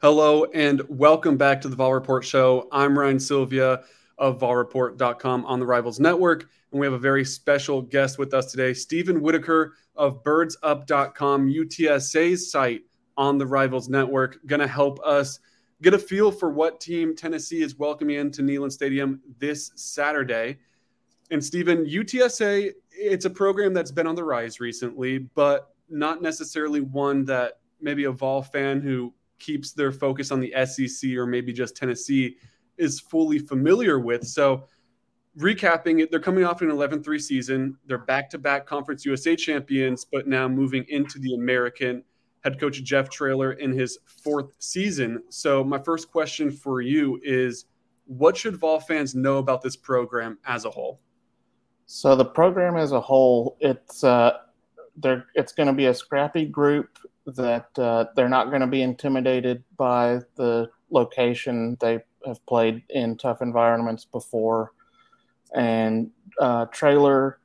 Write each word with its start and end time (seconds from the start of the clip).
Hello 0.00 0.44
and 0.54 0.80
welcome 0.88 1.36
back 1.36 1.60
to 1.60 1.68
the 1.68 1.74
Vol 1.74 1.92
Report 1.92 2.24
Show. 2.24 2.68
I'm 2.70 2.96
Ryan 2.96 3.18
Sylvia 3.18 3.82
of 4.16 4.38
VolReport.com 4.38 5.44
on 5.44 5.58
the 5.58 5.66
Rivals 5.66 5.98
Network, 5.98 6.48
and 6.70 6.78
we 6.78 6.86
have 6.86 6.92
a 6.92 6.98
very 7.00 7.24
special 7.24 7.82
guest 7.82 8.16
with 8.16 8.32
us 8.32 8.52
today, 8.52 8.74
Stephen 8.74 9.20
Whitaker 9.20 9.74
of 9.96 10.22
BirdsUp.com, 10.22 11.48
UTSA's 11.48 12.48
site 12.48 12.82
on 13.16 13.38
the 13.38 13.46
Rivals 13.46 13.88
Network, 13.88 14.38
going 14.46 14.60
to 14.60 14.68
help 14.68 15.00
us 15.04 15.40
get 15.82 15.94
a 15.94 15.98
feel 15.98 16.30
for 16.30 16.50
what 16.50 16.80
team 16.80 17.16
Tennessee 17.16 17.62
is 17.62 17.76
welcoming 17.76 18.18
into 18.18 18.40
Neyland 18.40 18.70
Stadium 18.70 19.20
this 19.40 19.72
Saturday. 19.74 20.58
And 21.32 21.44
Stephen, 21.44 21.84
UTSA, 21.84 22.70
it's 22.92 23.24
a 23.24 23.30
program 23.30 23.74
that's 23.74 23.90
been 23.90 24.06
on 24.06 24.14
the 24.14 24.22
rise 24.22 24.60
recently, 24.60 25.18
but 25.18 25.74
not 25.90 26.22
necessarily 26.22 26.82
one 26.82 27.24
that 27.24 27.54
maybe 27.80 28.04
a 28.04 28.12
Vol 28.12 28.42
fan 28.44 28.80
who 28.80 29.12
keeps 29.38 29.72
their 29.72 29.92
focus 29.92 30.30
on 30.30 30.40
the 30.40 30.52
SEC 30.66 31.10
or 31.12 31.26
maybe 31.26 31.52
just 31.52 31.76
Tennessee 31.76 32.36
is 32.76 33.00
fully 33.00 33.38
familiar 33.38 33.98
with. 33.98 34.26
So, 34.26 34.66
recapping 35.38 36.02
it, 36.02 36.10
they're 36.10 36.20
coming 36.20 36.44
off 36.44 36.62
an 36.62 36.70
11 36.70 37.02
3 37.02 37.18
season. 37.18 37.76
They're 37.86 37.98
back 37.98 38.30
to 38.30 38.38
back 38.38 38.66
Conference 38.66 39.04
USA 39.04 39.36
champions, 39.36 40.04
but 40.04 40.26
now 40.26 40.48
moving 40.48 40.84
into 40.88 41.18
the 41.18 41.34
American. 41.34 42.02
Head 42.44 42.60
coach 42.60 42.82
Jeff 42.84 43.10
Traylor 43.10 43.54
in 43.54 43.72
his 43.72 43.98
fourth 44.04 44.52
season. 44.58 45.24
So, 45.28 45.64
my 45.64 45.78
first 45.78 46.10
question 46.10 46.50
for 46.50 46.80
you 46.80 47.20
is 47.24 47.66
what 48.06 48.36
should 48.36 48.56
Vol 48.56 48.80
fans 48.80 49.14
know 49.14 49.38
about 49.38 49.60
this 49.60 49.76
program 49.76 50.38
as 50.46 50.64
a 50.64 50.70
whole? 50.70 51.00
So, 51.86 52.14
the 52.14 52.24
program 52.24 52.76
as 52.76 52.92
a 52.92 53.00
whole, 53.00 53.56
it's 53.60 54.04
uh, 54.04 54.38
it's 55.34 55.52
going 55.52 55.66
to 55.66 55.72
be 55.72 55.86
a 55.86 55.94
scrappy 55.94 56.44
group 56.44 56.98
that 57.36 57.78
uh, 57.78 58.06
they're 58.16 58.28
not 58.28 58.48
going 58.48 58.60
to 58.60 58.66
be 58.66 58.82
intimidated 58.82 59.62
by 59.76 60.20
the 60.36 60.70
location. 60.90 61.76
They 61.80 62.00
have 62.26 62.44
played 62.46 62.82
in 62.90 63.16
tough 63.16 63.42
environments 63.42 64.04
before. 64.04 64.72
And 65.54 66.10
uh, 66.40 66.66
Traylor, 66.66 67.38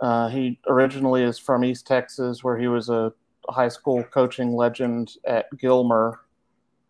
uh, 0.00 0.28
he 0.28 0.58
originally 0.68 1.22
is 1.22 1.38
from 1.38 1.64
East 1.64 1.86
Texas, 1.86 2.44
where 2.44 2.56
he 2.56 2.68
was 2.68 2.88
a 2.88 3.12
high 3.48 3.68
school 3.68 4.04
coaching 4.04 4.54
legend 4.54 5.14
at 5.26 5.46
Gilmer. 5.58 6.20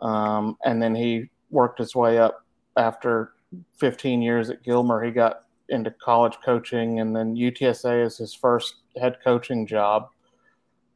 Um, 0.01 0.57
and 0.65 0.83
then 0.83 0.95
he 0.95 1.31
worked 1.51 1.79
his 1.79 1.95
way 1.95 2.19
up 2.19 2.45
after 2.77 3.33
15 3.77 4.23
years 4.23 4.51
at 4.51 4.63
Gilmer. 4.63 5.03
He 5.03 5.11
got 5.11 5.45
into 5.69 5.91
college 5.91 6.37
coaching, 6.45 7.01
and 7.01 7.15
then 7.15 7.35
UTSA 7.35 8.05
is 8.05 8.17
his 8.17 8.35
first 8.35 8.77
head 9.01 9.19
coaching 9.23 9.67
job. 9.67 10.09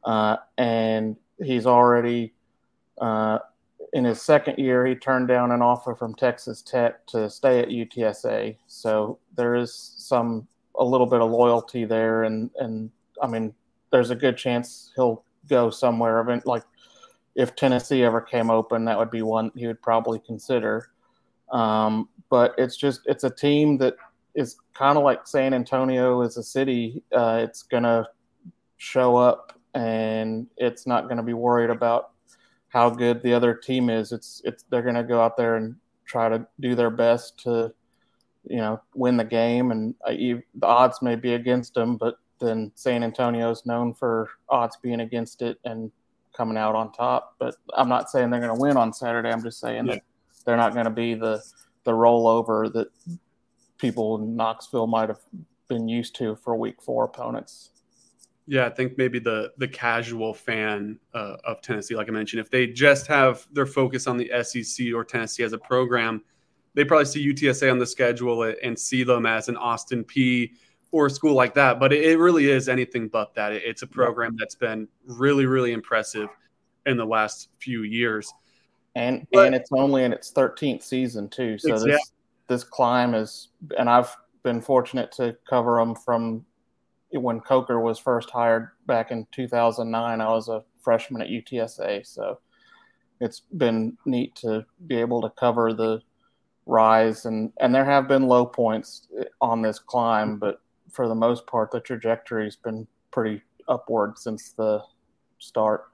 Uh, 0.03 0.37
and 0.57 1.15
he's 1.43 1.65
already 1.65 2.33
uh, 2.99 3.39
in 3.93 4.05
his 4.05 4.21
second 4.21 4.57
year. 4.57 4.85
He 4.85 4.95
turned 4.95 5.27
down 5.27 5.51
an 5.51 5.61
offer 5.61 5.95
from 5.95 6.15
Texas 6.15 6.61
Tech 6.61 7.05
to 7.07 7.29
stay 7.29 7.59
at 7.59 7.69
UTSA. 7.69 8.57
So 8.67 9.19
there 9.35 9.55
is 9.55 9.73
some 9.97 10.47
a 10.79 10.83
little 10.83 11.07
bit 11.07 11.21
of 11.21 11.29
loyalty 11.31 11.85
there, 11.85 12.23
and 12.23 12.49
and 12.57 12.89
I 13.21 13.27
mean, 13.27 13.53
there's 13.91 14.09
a 14.09 14.15
good 14.15 14.37
chance 14.37 14.91
he'll 14.95 15.23
go 15.47 15.69
somewhere. 15.69 16.21
I 16.21 16.23
mean, 16.23 16.41
Like 16.45 16.63
if 17.35 17.55
Tennessee 17.55 18.03
ever 18.03 18.21
came 18.21 18.49
open, 18.49 18.85
that 18.85 18.97
would 18.97 19.11
be 19.11 19.21
one 19.21 19.51
he 19.55 19.67
would 19.67 19.81
probably 19.81 20.19
consider. 20.19 20.89
Um, 21.51 22.09
but 22.29 22.55
it's 22.57 22.75
just 22.75 23.01
it's 23.05 23.23
a 23.23 23.29
team 23.29 23.77
that 23.77 23.95
is 24.35 24.57
kind 24.73 24.97
of 24.97 25.03
like 25.03 25.27
San 25.27 25.53
Antonio 25.53 26.21
as 26.21 26.37
a 26.37 26.43
city. 26.43 27.03
Uh, 27.15 27.39
it's 27.43 27.63
gonna 27.63 28.07
show 28.77 29.15
up 29.15 29.59
and 29.73 30.47
it's 30.57 30.85
not 30.85 31.05
going 31.05 31.17
to 31.17 31.23
be 31.23 31.33
worried 31.33 31.69
about 31.69 32.11
how 32.69 32.89
good 32.89 33.21
the 33.21 33.33
other 33.33 33.53
team 33.53 33.89
is. 33.89 34.11
It's 34.11 34.41
it's 34.43 34.63
they're 34.69 34.81
going 34.81 34.95
to 34.95 35.03
go 35.03 35.21
out 35.21 35.37
there 35.37 35.55
and 35.55 35.75
try 36.05 36.29
to 36.29 36.45
do 36.59 36.75
their 36.75 36.89
best 36.89 37.39
to 37.43 37.73
you 38.45 38.57
know 38.57 38.81
win 38.95 39.17
the 39.17 39.23
game, 39.23 39.71
and 39.71 39.95
uh, 40.05 40.11
the 40.11 40.43
odds 40.63 41.01
may 41.01 41.15
be 41.15 41.33
against 41.33 41.73
them, 41.73 41.97
but 41.97 42.17
then 42.39 42.71
San 42.75 43.03
Antonio 43.03 43.51
is 43.51 43.65
known 43.65 43.93
for 43.93 44.29
odds 44.49 44.77
being 44.81 44.99
against 44.99 45.41
it 45.41 45.59
and 45.63 45.91
coming 46.35 46.57
out 46.57 46.75
on 46.75 46.91
top. 46.91 47.35
But 47.39 47.55
I'm 47.75 47.89
not 47.89 48.09
saying 48.09 48.29
they're 48.29 48.41
going 48.41 48.55
to 48.55 48.61
win 48.61 48.75
on 48.75 48.91
Saturday. 48.91 49.29
I'm 49.29 49.43
just 49.43 49.59
saying 49.59 49.85
yeah. 49.85 49.95
that 49.95 50.03
they're 50.45 50.57
not 50.57 50.73
going 50.73 50.85
to 50.85 50.91
be 50.91 51.13
the 51.13 51.41
the 51.83 51.91
rollover 51.91 52.71
that 52.73 52.87
people 53.77 54.17
in 54.17 54.35
Knoxville 54.35 54.87
might 54.87 55.09
have 55.09 55.19
been 55.67 55.87
used 55.87 56.15
to 56.15 56.35
for 56.37 56.55
week 56.55 56.81
four 56.81 57.05
opponents. 57.05 57.69
Yeah, 58.45 58.65
I 58.65 58.69
think 58.69 58.97
maybe 58.97 59.19
the 59.19 59.53
the 59.57 59.67
casual 59.67 60.33
fan 60.33 60.99
uh, 61.13 61.37
of 61.45 61.61
Tennessee, 61.61 61.95
like 61.95 62.09
I 62.09 62.11
mentioned, 62.11 62.41
if 62.41 62.49
they 62.49 62.67
just 62.67 63.07
have 63.07 63.47
their 63.53 63.65
focus 63.65 64.05
on 64.07 64.17
the 64.17 64.31
SEC 64.43 64.87
or 64.93 65.03
Tennessee 65.05 65.43
as 65.43 65.53
a 65.53 65.57
program, 65.57 66.21
they 66.73 66.83
probably 66.83 67.05
see 67.05 67.25
UTSA 67.25 67.71
on 67.71 67.79
the 67.79 67.85
schedule 67.85 68.53
and 68.61 68.77
see 68.77 69.03
them 69.03 69.25
as 69.25 69.47
an 69.47 69.55
Austin 69.55 70.03
Peay 70.03 70.51
or 70.91 71.05
a 71.07 71.09
school 71.09 71.33
like 71.33 71.53
that. 71.53 71.79
But 71.79 71.93
it 71.93 72.19
really 72.19 72.49
is 72.49 72.67
anything 72.67 73.07
but 73.07 73.33
that. 73.35 73.53
It's 73.53 73.81
a 73.81 73.87
program 73.87 74.35
that's 74.37 74.55
been 74.55 74.87
really, 75.05 75.45
really 75.45 75.71
impressive 75.71 76.29
in 76.85 76.97
the 76.97 77.05
last 77.05 77.49
few 77.59 77.83
years. 77.83 78.31
And 78.95 79.25
but, 79.31 79.47
and 79.47 79.55
it's 79.55 79.71
only 79.71 80.03
in 80.03 80.13
its 80.13 80.31
13th 80.31 80.83
season 80.83 81.29
too. 81.29 81.57
So 81.57 81.79
this 81.79 82.11
this 82.47 82.63
climb 82.63 83.15
is, 83.15 83.49
and 83.77 83.89
I've 83.89 84.15
been 84.43 84.61
fortunate 84.61 85.11
to 85.13 85.35
cover 85.49 85.77
them 85.77 85.95
from 85.95 86.45
when 87.13 87.39
Coker 87.39 87.79
was 87.79 87.99
first 87.99 88.29
hired 88.29 88.69
back 88.85 89.11
in 89.11 89.27
2009, 89.31 90.21
I 90.21 90.27
was 90.29 90.49
a 90.49 90.63
freshman 90.81 91.21
at 91.21 91.29
UTSA. 91.29 92.05
So 92.05 92.39
it's 93.19 93.41
been 93.55 93.97
neat 94.05 94.35
to 94.37 94.65
be 94.87 94.97
able 94.97 95.21
to 95.21 95.29
cover 95.29 95.73
the 95.73 96.01
rise 96.65 97.25
and 97.25 97.51
and 97.59 97.75
there 97.75 97.83
have 97.83 98.07
been 98.07 98.27
low 98.27 98.45
points 98.45 99.07
on 99.41 99.61
this 99.61 99.79
climb, 99.79 100.37
but 100.37 100.61
for 100.89 101.07
the 101.07 101.15
most 101.15 101.45
part, 101.47 101.71
the 101.71 101.79
trajectory's 101.79 102.55
been 102.55 102.87
pretty 103.11 103.41
upward 103.67 104.17
since 104.17 104.53
the 104.53 104.81
start. 105.39 105.85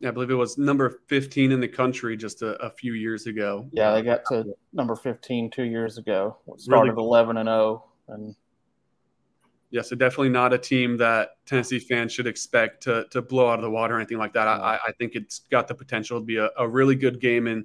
Yeah, 0.00 0.10
I 0.10 0.12
believe 0.12 0.30
it 0.30 0.34
was 0.34 0.58
number 0.58 1.00
15 1.08 1.50
in 1.50 1.60
the 1.60 1.66
country 1.66 2.16
just 2.16 2.42
a, 2.42 2.50
a 2.62 2.70
few 2.70 2.92
years 2.92 3.26
ago. 3.26 3.68
Yeah, 3.72 3.92
they 3.92 4.02
got 4.02 4.24
to 4.26 4.54
number 4.72 4.94
15 4.94 5.50
two 5.50 5.64
years 5.64 5.98
ago. 5.98 6.36
Started 6.56 6.92
really? 6.92 7.04
11 7.04 7.36
and 7.38 7.48
0 7.48 7.84
and 8.08 8.36
yeah, 9.70 9.82
so 9.82 9.94
definitely 9.94 10.30
not 10.30 10.52
a 10.52 10.58
team 10.58 10.96
that 10.96 11.30
Tennessee 11.44 11.78
fans 11.78 12.12
should 12.12 12.26
expect 12.26 12.82
to 12.84 13.06
to 13.10 13.20
blow 13.20 13.48
out 13.48 13.58
of 13.58 13.62
the 13.62 13.70
water 13.70 13.94
or 13.94 13.98
anything 13.98 14.18
like 14.18 14.32
that. 14.32 14.46
Mm-hmm. 14.46 14.64
I, 14.64 14.78
I 14.88 14.92
think 14.92 15.14
it's 15.14 15.40
got 15.50 15.68
the 15.68 15.74
potential 15.74 16.18
to 16.18 16.24
be 16.24 16.36
a, 16.36 16.50
a 16.58 16.66
really 16.66 16.94
good 16.94 17.20
game 17.20 17.46
and 17.46 17.64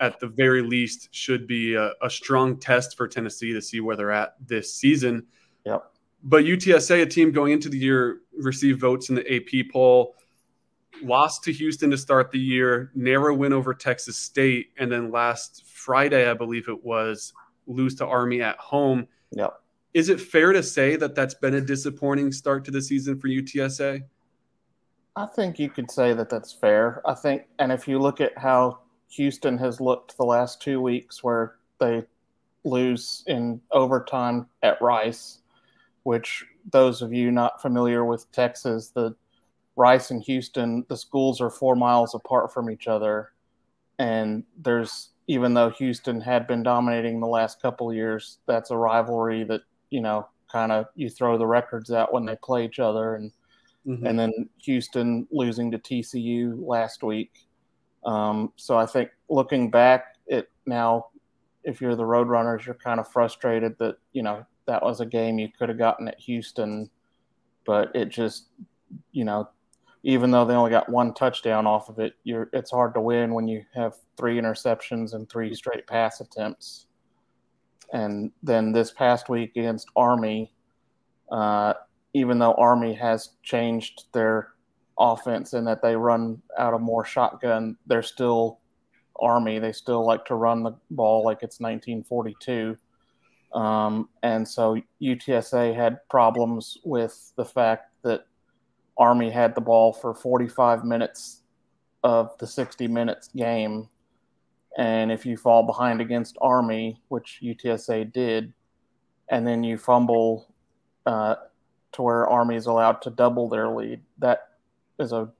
at 0.00 0.18
the 0.20 0.26
very 0.26 0.60
least 0.60 1.08
should 1.12 1.46
be 1.46 1.74
a, 1.74 1.92
a, 2.02 2.10
strong 2.10 2.58
test 2.60 2.98
for 2.98 3.08
Tennessee 3.08 3.54
to 3.54 3.62
see 3.62 3.80
where 3.80 3.96
they're 3.96 4.12
at 4.12 4.34
this 4.46 4.74
season. 4.74 5.24
Yep. 5.64 5.90
But 6.22 6.44
UTSA, 6.44 7.00
a 7.00 7.06
team 7.06 7.32
going 7.32 7.52
into 7.52 7.70
the 7.70 7.78
year, 7.78 8.18
received 8.36 8.78
votes 8.78 9.08
in 9.08 9.14
the 9.14 9.34
AP 9.34 9.72
poll, 9.72 10.14
lost 11.02 11.44
to 11.44 11.52
Houston 11.52 11.90
to 11.92 11.96
start 11.96 12.30
the 12.30 12.38
year, 12.38 12.90
narrow 12.94 13.34
win 13.34 13.54
over 13.54 13.72
Texas 13.72 14.18
State, 14.18 14.66
and 14.76 14.92
then 14.92 15.10
last 15.10 15.64
Friday, 15.66 16.30
I 16.30 16.34
believe 16.34 16.68
it 16.68 16.84
was, 16.84 17.32
lose 17.66 17.94
to 17.94 18.06
Army 18.06 18.42
at 18.42 18.58
home. 18.58 19.08
Yep 19.30 19.54
is 19.96 20.10
it 20.10 20.20
fair 20.20 20.52
to 20.52 20.62
say 20.62 20.94
that 20.94 21.14
that's 21.14 21.32
been 21.32 21.54
a 21.54 21.60
disappointing 21.60 22.30
start 22.30 22.66
to 22.66 22.70
the 22.70 22.82
season 22.82 23.18
for 23.18 23.28
UTSA? 23.28 24.02
I 25.16 25.26
think 25.34 25.58
you 25.58 25.70
could 25.70 25.90
say 25.90 26.12
that 26.12 26.28
that's 26.28 26.52
fair. 26.52 27.00
I 27.06 27.14
think, 27.14 27.44
and 27.58 27.72
if 27.72 27.88
you 27.88 27.98
look 27.98 28.20
at 28.20 28.36
how 28.36 28.80
Houston 29.08 29.56
has 29.56 29.80
looked 29.80 30.18
the 30.18 30.26
last 30.26 30.60
two 30.60 30.82
weeks, 30.82 31.24
where 31.24 31.54
they 31.80 32.04
lose 32.62 33.24
in 33.26 33.58
overtime 33.70 34.46
at 34.62 34.82
Rice, 34.82 35.38
which 36.02 36.44
those 36.70 37.00
of 37.00 37.14
you 37.14 37.30
not 37.30 37.62
familiar 37.62 38.04
with 38.04 38.30
Texas, 38.32 38.90
the 38.90 39.16
Rice 39.76 40.10
and 40.10 40.22
Houston, 40.24 40.84
the 40.90 40.96
schools 40.98 41.40
are 41.40 41.48
four 41.48 41.74
miles 41.74 42.14
apart 42.14 42.52
from 42.52 42.68
each 42.68 42.86
other. 42.86 43.32
And 43.98 44.44
there's, 44.58 45.12
even 45.26 45.54
though 45.54 45.70
Houston 45.70 46.20
had 46.20 46.46
been 46.46 46.62
dominating 46.62 47.18
the 47.18 47.26
last 47.26 47.62
couple 47.62 47.94
years, 47.94 48.40
that's 48.46 48.70
a 48.70 48.76
rivalry 48.76 49.42
that 49.44 49.62
you 49.90 50.00
know, 50.00 50.28
kind 50.50 50.72
of 50.72 50.86
you 50.94 51.08
throw 51.08 51.38
the 51.38 51.46
records 51.46 51.90
out 51.90 52.12
when 52.12 52.24
they 52.24 52.36
play 52.42 52.64
each 52.64 52.78
other, 52.78 53.16
and 53.16 53.32
mm-hmm. 53.86 54.06
and 54.06 54.18
then 54.18 54.48
Houston 54.62 55.26
losing 55.30 55.70
to 55.70 55.78
TCU 55.78 56.56
last 56.58 57.02
week. 57.02 57.32
Um, 58.04 58.52
so 58.56 58.76
I 58.76 58.86
think 58.86 59.10
looking 59.28 59.70
back, 59.70 60.16
it 60.26 60.50
now, 60.64 61.06
if 61.64 61.80
you're 61.80 61.96
the 61.96 62.04
Roadrunners, 62.04 62.64
you're 62.64 62.74
kind 62.74 63.00
of 63.00 63.10
frustrated 63.10 63.76
that 63.78 63.96
you 64.12 64.22
know 64.22 64.46
that 64.66 64.82
was 64.82 65.00
a 65.00 65.06
game 65.06 65.38
you 65.38 65.48
could 65.56 65.68
have 65.68 65.78
gotten 65.78 66.08
at 66.08 66.20
Houston, 66.20 66.90
but 67.64 67.94
it 67.94 68.08
just, 68.08 68.46
you 69.12 69.24
know, 69.24 69.48
even 70.02 70.30
though 70.30 70.44
they 70.44 70.54
only 70.54 70.70
got 70.70 70.88
one 70.88 71.14
touchdown 71.14 71.66
off 71.66 71.88
of 71.88 71.98
it, 71.98 72.14
you're 72.24 72.48
it's 72.52 72.70
hard 72.70 72.94
to 72.94 73.00
win 73.00 73.34
when 73.34 73.48
you 73.48 73.64
have 73.74 73.94
three 74.16 74.40
interceptions 74.40 75.14
and 75.14 75.28
three 75.28 75.54
straight 75.54 75.86
pass 75.86 76.20
attempts. 76.20 76.85
And 77.92 78.32
then 78.42 78.72
this 78.72 78.90
past 78.90 79.28
week 79.28 79.52
against 79.56 79.88
Army, 79.94 80.52
uh, 81.30 81.74
even 82.14 82.38
though 82.38 82.54
Army 82.54 82.94
has 82.94 83.30
changed 83.42 84.04
their 84.12 84.48
offense 84.98 85.52
and 85.52 85.66
that 85.66 85.82
they 85.82 85.96
run 85.96 86.42
out 86.58 86.74
of 86.74 86.80
more 86.80 87.04
shotgun, 87.04 87.76
they're 87.86 88.02
still 88.02 88.60
Army. 89.20 89.58
They 89.58 89.72
still 89.72 90.04
like 90.04 90.24
to 90.26 90.34
run 90.34 90.62
the 90.62 90.76
ball 90.90 91.24
like 91.24 91.38
it's 91.42 91.60
1942. 91.60 92.76
Um, 93.52 94.08
and 94.22 94.46
so 94.46 94.80
UTSA 95.00 95.74
had 95.74 95.98
problems 96.08 96.78
with 96.84 97.32
the 97.36 97.44
fact 97.44 97.90
that 98.02 98.26
Army 98.98 99.30
had 99.30 99.54
the 99.54 99.60
ball 99.60 99.92
for 99.92 100.14
45 100.14 100.84
minutes 100.84 101.42
of 102.02 102.36
the 102.38 102.46
60 102.46 102.88
minutes 102.88 103.28
game. 103.28 103.88
And 104.76 105.10
if 105.10 105.24
you 105.24 105.36
fall 105.36 105.62
behind 105.62 106.00
against 106.00 106.36
Army, 106.40 107.00
which 107.08 107.40
UTSA 107.42 108.12
did, 108.12 108.52
and 109.28 109.46
then 109.46 109.64
you 109.64 109.78
fumble 109.78 110.54
uh, 111.06 111.36
to 111.92 112.02
where 112.02 112.28
Army 112.28 112.56
is 112.56 112.66
allowed 112.66 113.00
to 113.02 113.10
double 113.10 113.48
their 113.48 113.68
lead, 113.68 114.00
that 114.18 114.50
is 114.98 115.12
a 115.12 115.30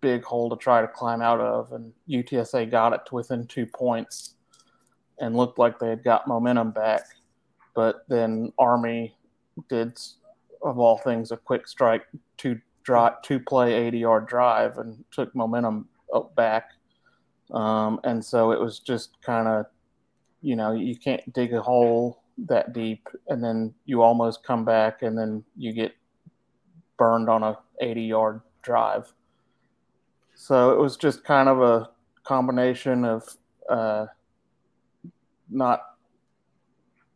big 0.00 0.24
hole 0.24 0.48
to 0.48 0.56
try 0.56 0.80
to 0.80 0.88
climb 0.88 1.20
out 1.20 1.40
of. 1.40 1.72
And 1.72 1.92
UTSA 2.08 2.70
got 2.70 2.94
it 2.94 3.00
to 3.06 3.14
within 3.14 3.46
two 3.46 3.66
points 3.66 4.34
and 5.18 5.36
looked 5.36 5.58
like 5.58 5.78
they 5.78 5.88
had 5.90 6.02
got 6.02 6.26
momentum 6.26 6.70
back. 6.70 7.04
But 7.74 8.04
then 8.08 8.52
Army 8.58 9.14
did, 9.68 9.98
of 10.62 10.78
all 10.78 10.98
things, 10.98 11.32
a 11.32 11.36
quick 11.36 11.68
strike, 11.68 12.06
two, 12.38 12.60
drive, 12.82 13.20
two 13.22 13.40
play 13.40 13.74
80 13.74 13.98
yard 13.98 14.26
drive 14.26 14.78
and 14.78 15.04
took 15.10 15.34
momentum 15.34 15.88
back. 16.34 16.70
Um, 17.52 18.00
and 18.04 18.24
so 18.24 18.52
it 18.52 18.60
was 18.60 18.78
just 18.78 19.20
kind 19.22 19.46
of, 19.48 19.66
you 20.42 20.56
know, 20.56 20.72
you 20.72 20.96
can't 20.96 21.32
dig 21.32 21.52
a 21.52 21.62
hole 21.62 22.22
that 22.38 22.72
deep 22.72 23.08
and 23.28 23.42
then 23.42 23.72
you 23.86 24.02
almost 24.02 24.44
come 24.44 24.64
back 24.64 25.02
and 25.02 25.16
then 25.16 25.42
you 25.56 25.72
get 25.72 25.94
burned 26.98 27.28
on 27.28 27.42
a 27.42 27.58
80 27.80 28.02
yard 28.02 28.40
drive. 28.62 29.12
So 30.34 30.72
it 30.72 30.78
was 30.78 30.96
just 30.96 31.24
kind 31.24 31.48
of 31.48 31.62
a 31.62 31.90
combination 32.24 33.04
of 33.04 33.36
uh, 33.70 34.06
not, 35.48 35.82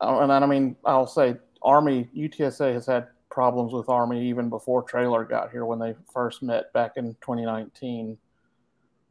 and 0.01 0.33
I 0.33 0.47
mean, 0.47 0.77
I'll 0.85 1.07
say 1.07 1.37
Army, 1.63 2.09
UTSA 2.17 2.73
has 2.73 2.87
had 2.87 3.09
problems 3.31 3.73
with 3.73 3.89
Army 3.89 4.29
even 4.29 4.49
before 4.49 4.83
Traylor 4.83 5.25
got 5.25 5.51
here 5.51 5.65
when 5.65 5.79
they 5.79 5.95
first 6.13 6.43
met 6.43 6.73
back 6.73 6.93
in 6.97 7.15
2019. 7.21 8.17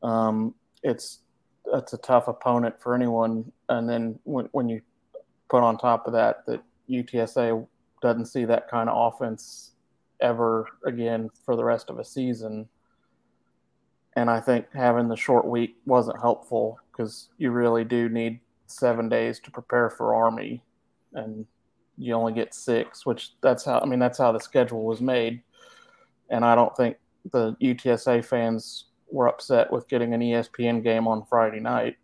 Um, 0.02 0.56
it's 0.84 1.20
it's 1.74 1.94
a 1.94 1.98
tough 1.98 2.28
opponent 2.28 2.82
for 2.82 2.96
anyone, 2.96 3.52
and 3.70 3.88
then 3.90 4.20
when 4.24 4.46
when 4.52 4.70
you 4.70 4.82
put 5.50 5.64
on 5.64 5.78
top 5.78 6.08
of 6.08 6.14
that 6.14 6.46
that 6.48 6.62
UTSA 6.90 7.66
doesn't 8.02 8.26
see 8.26 8.46
that 8.46 8.70
kind 8.70 8.90
of 8.90 9.14
offense 9.14 9.72
ever 10.22 10.68
again 10.86 11.30
for 11.46 11.56
the 11.56 11.64
rest 11.64 11.90
of 11.90 12.00
a 12.00 12.04
season. 12.04 12.68
And 14.16 14.30
I 14.30 14.40
think 14.40 14.66
having 14.74 15.08
the 15.08 15.16
short 15.16 15.46
week 15.46 15.78
wasn't 15.86 16.20
helpful 16.20 16.80
because 16.92 17.30
you 17.38 17.52
really 17.52 17.84
do 17.84 18.10
need 18.10 18.40
seven 18.68 19.08
days 19.08 19.40
to 19.42 19.52
prepare 19.52 19.90
for 19.90 20.16
Army, 20.16 20.64
and 21.14 21.46
you 21.98 22.14
only 22.14 22.34
get 22.34 22.54
six, 22.54 23.06
which 23.06 23.34
that's 23.42 23.66
how 23.66 23.80
I 23.80 23.86
mean 23.86 24.00
that's 24.00 24.18
how 24.18 24.32
the 24.32 24.40
schedule 24.40 24.84
was 24.84 25.02
made. 25.02 25.42
And 26.30 26.46
I 26.46 26.56
don't 26.56 26.76
think 26.76 26.98
the 27.32 27.56
UTSA 27.62 28.24
fans 28.24 28.86
were 29.12 29.28
upset 29.28 29.72
with 29.72 29.88
getting 29.88 30.14
an 30.14 30.22
ESPN 30.22 30.84
game 30.84 31.08
on 31.08 31.26
Friday 31.26 31.60
night. 31.60 31.98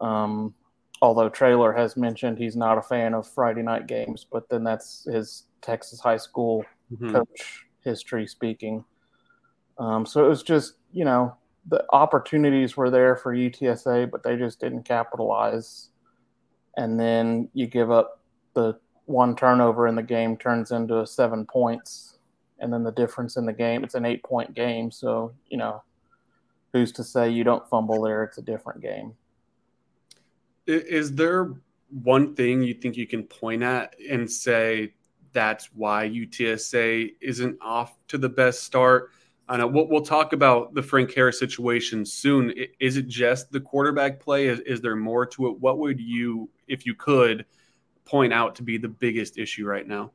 Um, 0.00 0.54
although 1.02 1.28
Traylor 1.28 1.72
has 1.72 1.96
mentioned 1.96 2.38
he's 2.38 2.56
not 2.56 2.78
a 2.78 2.82
fan 2.82 3.14
of 3.14 3.28
Friday 3.28 3.62
night 3.62 3.86
games, 3.86 4.26
but 4.30 4.48
then 4.48 4.64
that's 4.64 5.04
his 5.04 5.44
Texas 5.62 6.00
high 6.00 6.16
school 6.16 6.64
mm-hmm. 6.92 7.12
coach 7.12 7.66
history 7.84 8.26
speaking. 8.26 8.84
Um, 9.78 10.04
so 10.04 10.24
it 10.24 10.28
was 10.28 10.42
just, 10.42 10.74
you 10.92 11.04
know, 11.04 11.36
the 11.68 11.84
opportunities 11.90 12.76
were 12.76 12.90
there 12.90 13.16
for 13.16 13.34
UTSA, 13.34 14.10
but 14.10 14.22
they 14.22 14.36
just 14.36 14.60
didn't 14.60 14.84
capitalize. 14.84 15.88
And 16.76 16.98
then 16.98 17.48
you 17.54 17.66
give 17.66 17.90
up 17.90 18.20
the 18.54 18.78
one 19.06 19.34
turnover 19.34 19.86
in 19.86 19.94
the 19.94 20.02
game 20.02 20.36
turns 20.36 20.70
into 20.70 21.06
seven 21.06 21.46
points. 21.46 22.18
And 22.58 22.72
then 22.72 22.82
the 22.82 22.92
difference 22.92 23.36
in 23.36 23.46
the 23.46 23.52
game, 23.52 23.84
it's 23.84 23.94
an 23.94 24.04
eight 24.04 24.22
point 24.22 24.54
game. 24.54 24.90
So, 24.90 25.32
you 25.48 25.56
know, 25.56 25.82
who's 26.72 26.92
to 26.92 27.04
say 27.04 27.30
you 27.30 27.44
don't 27.44 27.68
fumble 27.68 28.02
there? 28.02 28.24
It's 28.24 28.38
a 28.38 28.42
different 28.42 28.80
game. 28.80 29.14
Is 30.66 31.14
there 31.14 31.54
one 32.02 32.34
thing 32.34 32.62
you 32.62 32.74
think 32.74 32.96
you 32.96 33.06
can 33.06 33.24
point 33.24 33.62
at 33.62 33.96
and 34.08 34.30
say 34.30 34.94
that's 35.32 35.70
why 35.74 36.08
UTSA 36.08 37.14
isn't 37.20 37.58
off 37.60 37.96
to 38.08 38.18
the 38.18 38.28
best 38.28 38.62
start? 38.62 39.10
I 39.48 39.56
know 39.56 39.66
we'll, 39.66 39.88
we'll 39.88 40.02
talk 40.02 40.32
about 40.32 40.74
the 40.74 40.82
Frank 40.82 41.12
Harris 41.12 41.38
situation 41.38 42.06
soon. 42.06 42.54
Is 42.78 42.96
it 42.96 43.08
just 43.08 43.50
the 43.50 43.60
quarterback 43.60 44.20
play? 44.20 44.46
Is, 44.46 44.60
is 44.60 44.80
there 44.80 44.94
more 44.94 45.26
to 45.26 45.48
it? 45.48 45.58
What 45.58 45.78
would 45.78 46.00
you, 46.00 46.48
if 46.68 46.86
you 46.86 46.94
could, 46.94 47.46
point 48.04 48.32
out 48.32 48.54
to 48.56 48.62
be 48.62 48.78
the 48.78 48.88
biggest 48.88 49.38
issue 49.38 49.66
right 49.66 49.86
now? 49.86 50.12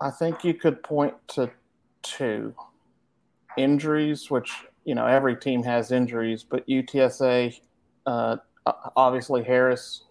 I 0.00 0.10
think 0.10 0.44
you 0.44 0.52
could 0.52 0.82
point 0.82 1.14
to 1.28 1.50
two 2.02 2.54
injuries, 3.56 4.30
which 4.30 4.52
you 4.86 4.94
know 4.94 5.04
every 5.04 5.36
team 5.36 5.62
has 5.64 5.90
injuries, 5.90 6.44
but 6.44 6.66
UTSA, 6.66 7.60
uh, 8.06 8.36
obviously 8.96 9.42
Harris 9.42 10.04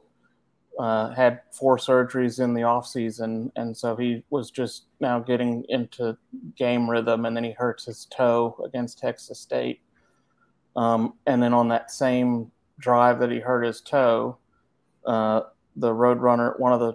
uh, 0.78 1.12
had 1.16 1.40
four 1.52 1.78
surgeries 1.78 2.44
in 2.44 2.54
the 2.54 2.64
off 2.64 2.86
season, 2.86 3.52
and 3.56 3.76
so 3.76 3.96
he 3.96 4.22
was 4.30 4.52
just 4.52 4.84
now 5.00 5.18
getting 5.18 5.64
into 5.70 6.18
game 6.58 6.90
rhythm, 6.90 7.26
and 7.26 7.36
then 7.36 7.46
he 7.46 7.52
hurts 7.52 7.86
his 7.86 8.06
toe 8.06 8.62
against 8.66 9.00
Texas 9.00 9.40
State, 9.40 9.80
um, 10.76 11.14
and 11.26 11.42
then 11.42 11.54
on 11.54 11.70
that 11.70 11.90
same 11.90 12.52
drive 12.78 13.20
that 13.20 13.32
he 13.32 13.40
hurt 13.40 13.64
his 13.64 13.80
toe, 13.80 14.38
uh, 15.06 15.42
the 15.78 15.90
Roadrunner, 15.90 16.60
one 16.60 16.74
of 16.74 16.82
the 16.82 16.94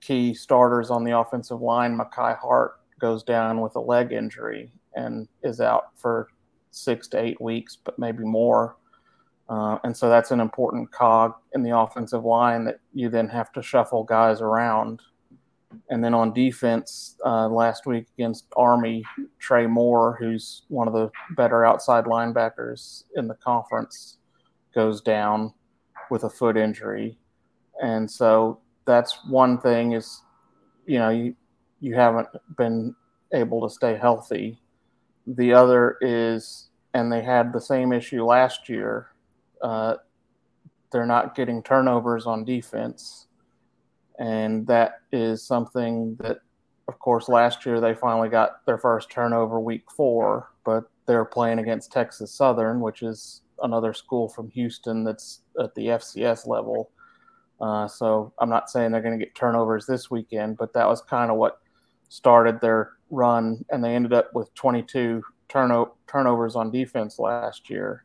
key 0.00 0.34
starters 0.34 0.90
on 0.90 1.04
the 1.04 1.16
offensive 1.16 1.60
line, 1.60 1.96
Makai 1.96 2.36
Hart, 2.36 2.80
goes 3.00 3.22
down 3.22 3.60
with 3.60 3.76
a 3.76 3.80
leg 3.80 4.10
injury 4.10 4.72
and 4.94 5.28
is 5.44 5.60
out 5.60 5.96
for 5.96 6.28
six 6.72 7.06
to 7.08 7.20
eight 7.20 7.40
weeks, 7.40 7.78
but 7.84 7.98
maybe 7.98 8.24
more. 8.24 8.76
Uh, 9.48 9.78
and 9.84 9.96
so 9.96 10.08
that's 10.08 10.30
an 10.30 10.40
important 10.40 10.90
cog 10.90 11.34
in 11.54 11.62
the 11.62 11.76
offensive 11.76 12.24
line 12.24 12.64
that 12.64 12.80
you 12.94 13.08
then 13.08 13.28
have 13.28 13.52
to 13.52 13.62
shuffle 13.62 14.02
guys 14.02 14.40
around. 14.40 15.00
And 15.90 16.02
then 16.02 16.14
on 16.14 16.32
defense, 16.32 17.16
uh, 17.24 17.48
last 17.48 17.86
week 17.86 18.06
against 18.16 18.46
Army, 18.56 19.04
Trey 19.38 19.66
Moore, 19.66 20.16
who's 20.18 20.62
one 20.68 20.88
of 20.88 20.94
the 20.94 21.10
better 21.36 21.64
outside 21.64 22.04
linebackers 22.04 23.04
in 23.16 23.28
the 23.28 23.34
conference, 23.34 24.18
goes 24.74 25.00
down 25.00 25.52
with 26.10 26.24
a 26.24 26.30
foot 26.30 26.56
injury. 26.56 27.18
And 27.82 28.10
so 28.10 28.60
that's 28.86 29.18
one 29.28 29.58
thing 29.58 29.92
is, 29.92 30.22
you 30.86 30.98
know, 30.98 31.10
you, 31.10 31.34
you 31.80 31.94
haven't 31.94 32.28
been 32.56 32.94
able 33.32 33.66
to 33.66 33.74
stay 33.74 33.96
healthy. 33.96 34.60
The 35.26 35.52
other 35.52 35.96
is, 36.00 36.68
and 36.94 37.12
they 37.12 37.22
had 37.22 37.52
the 37.52 37.60
same 37.60 37.92
issue 37.92 38.24
last 38.24 38.68
year 38.68 39.12
uh, 39.62 39.94
they're 40.90 41.06
not 41.06 41.34
getting 41.34 41.62
turnovers 41.62 42.26
on 42.26 42.44
defense. 42.44 43.28
And 44.18 44.66
that 44.66 45.00
is 45.10 45.42
something 45.42 46.16
that, 46.20 46.38
of 46.88 46.98
course, 46.98 47.28
last 47.28 47.64
year 47.64 47.80
they 47.80 47.94
finally 47.94 48.28
got 48.28 48.66
their 48.66 48.76
first 48.76 49.10
turnover 49.10 49.58
week 49.58 49.84
four, 49.96 50.52
but 50.64 50.84
they're 51.06 51.24
playing 51.24 51.60
against 51.60 51.92
Texas 51.92 52.34
Southern, 52.34 52.80
which 52.80 53.02
is 53.02 53.42
another 53.62 53.94
school 53.94 54.28
from 54.28 54.50
Houston 54.50 55.04
that's 55.04 55.40
at 55.62 55.74
the 55.74 55.86
FCS 55.86 56.46
level. 56.46 56.90
Uh, 57.60 57.86
so 57.86 58.32
I'm 58.38 58.50
not 58.50 58.70
saying 58.70 58.90
they're 58.90 59.02
going 59.02 59.18
to 59.18 59.24
get 59.24 59.34
turnovers 59.34 59.86
this 59.86 60.10
weekend, 60.10 60.56
but 60.58 60.72
that 60.74 60.86
was 60.86 61.00
kind 61.00 61.30
of 61.30 61.36
what 61.36 61.60
started 62.08 62.60
their 62.60 62.92
run, 63.12 63.64
and 63.70 63.84
they 63.84 63.94
ended 63.94 64.12
up 64.12 64.34
with 64.34 64.52
22 64.54 65.22
turno- 65.48 65.92
turnovers 66.08 66.56
on 66.56 66.72
defense 66.72 67.18
last 67.20 67.70
year. 67.70 68.04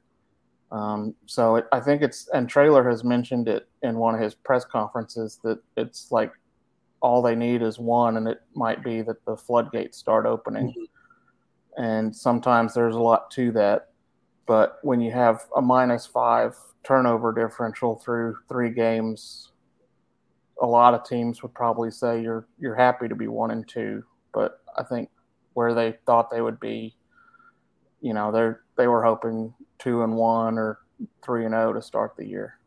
Um, 0.72 1.16
so 1.26 1.56
it, 1.56 1.66
I 1.72 1.80
think 1.80 2.02
it's, 2.02 2.28
and 2.34 2.48
Traylor 2.48 2.88
has 2.88 3.04
mentioned 3.04 3.48
it 3.48 3.68
in 3.82 3.98
one 3.98 4.14
of 4.14 4.22
his 4.22 4.36
press 4.36 4.66
conferences 4.66 5.40
that 5.44 5.60
it's 5.78 6.12
like 6.12 6.34
all 7.02 7.22
they 7.22 7.36
need 7.36 7.62
is 7.62 7.80
one, 7.80 8.18
and 8.18 8.28
it 8.28 8.42
might 8.54 8.84
be 8.84 9.02
that 9.02 9.24
the 9.26 9.38
floodgates 9.38 9.98
start 9.98 10.26
opening. 10.26 10.70
Mm-hmm. 10.70 11.84
And 11.84 12.16
sometimes 12.16 12.74
there's 12.74 12.96
a 12.96 13.00
lot 13.00 13.32
to 13.32 13.52
that. 13.54 13.90
But 14.46 14.80
when 14.82 15.00
you 15.00 15.12
have 15.12 15.46
a 15.56 15.62
minus 15.62 16.06
five 16.06 16.56
turnover 16.84 17.34
differential 17.34 17.96
through 17.96 18.38
three 18.50 18.72
games, 18.72 19.52
a 20.62 20.66
lot 20.66 20.94
of 20.94 21.08
teams 21.08 21.44
would 21.44 21.54
probably 21.54 21.92
say 21.92 22.22
you're 22.22 22.48
you're 22.58 22.76
happy 22.76 23.08
to 23.08 23.16
be 23.16 23.28
one 23.28 23.52
and 23.52 23.68
two. 23.68 24.04
But 24.38 24.62
I 24.78 24.84
think 24.84 25.10
where 25.54 25.74
they 25.74 25.98
thought 26.06 26.30
they 26.30 26.42
would 26.42 26.60
be, 26.60 26.96
you 28.02 28.14
know, 28.14 28.32
they're 28.32 28.62
they 28.78 28.86
were 28.86 29.04
hoping 29.04 29.52
two 29.80 30.04
and 30.04 30.16
one 30.16 30.60
or 30.60 30.78
three 31.26 31.44
and 31.46 31.54
zero 31.54 31.70
oh 31.70 31.74
to 31.74 31.82
start 31.82 32.16
the 32.16 32.24
year. 32.24 32.60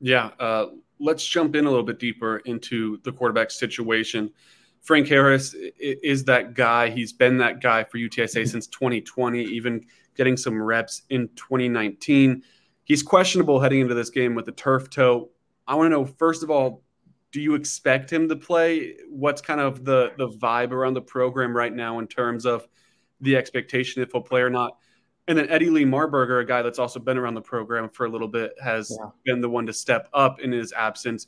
Yeah, 0.00 0.30
uh, 0.40 0.66
let's 0.98 1.24
jump 1.24 1.54
in 1.54 1.64
a 1.64 1.70
little 1.70 1.84
bit 1.84 2.00
deeper 2.00 2.38
into 2.38 2.98
the 3.04 3.12
quarterback 3.12 3.52
situation. 3.52 4.30
Frank 4.82 5.06
Harris 5.06 5.54
is 5.78 6.24
that 6.24 6.54
guy. 6.54 6.90
He's 6.90 7.12
been 7.12 7.38
that 7.38 7.62
guy 7.62 7.84
for 7.84 7.98
UTSA 7.98 8.48
since 8.48 8.66
2020, 8.66 9.44
even 9.44 9.86
getting 10.16 10.36
some 10.36 10.60
reps 10.60 11.02
in 11.10 11.28
2019. 11.36 12.42
He's 12.82 13.04
questionable 13.04 13.60
heading 13.60 13.78
into 13.78 13.94
this 13.94 14.10
game 14.10 14.34
with 14.34 14.46
the 14.46 14.52
turf 14.52 14.90
toe. 14.90 15.30
I 15.68 15.76
want 15.76 15.86
to 15.86 15.90
know 15.90 16.04
first 16.04 16.42
of 16.42 16.50
all, 16.50 16.82
do 17.34 17.40
you 17.40 17.56
expect 17.56 18.12
him 18.12 18.28
to 18.28 18.36
play? 18.36 18.94
What's 19.08 19.40
kind 19.40 19.60
of 19.60 19.84
the 19.84 20.12
the 20.16 20.28
vibe 20.28 20.70
around 20.70 20.94
the 20.94 21.02
program 21.02 21.54
right 21.54 21.74
now 21.74 21.98
in 21.98 22.06
terms 22.06 22.46
of 22.46 22.68
the 23.20 23.36
expectation 23.36 24.02
if 24.02 24.12
he'll 24.12 24.20
play 24.20 24.40
or 24.40 24.50
not? 24.50 24.76
And 25.26 25.36
then 25.36 25.50
Eddie 25.50 25.68
Lee 25.68 25.84
Marburger, 25.84 26.40
a 26.40 26.44
guy 26.44 26.62
that's 26.62 26.78
also 26.78 27.00
been 27.00 27.18
around 27.18 27.34
the 27.34 27.42
program 27.42 27.88
for 27.88 28.06
a 28.06 28.08
little 28.08 28.28
bit, 28.28 28.52
has 28.62 28.96
yeah. 28.96 29.08
been 29.24 29.40
the 29.40 29.48
one 29.48 29.66
to 29.66 29.72
step 29.72 30.08
up 30.14 30.38
in 30.38 30.52
his 30.52 30.72
absence. 30.74 31.26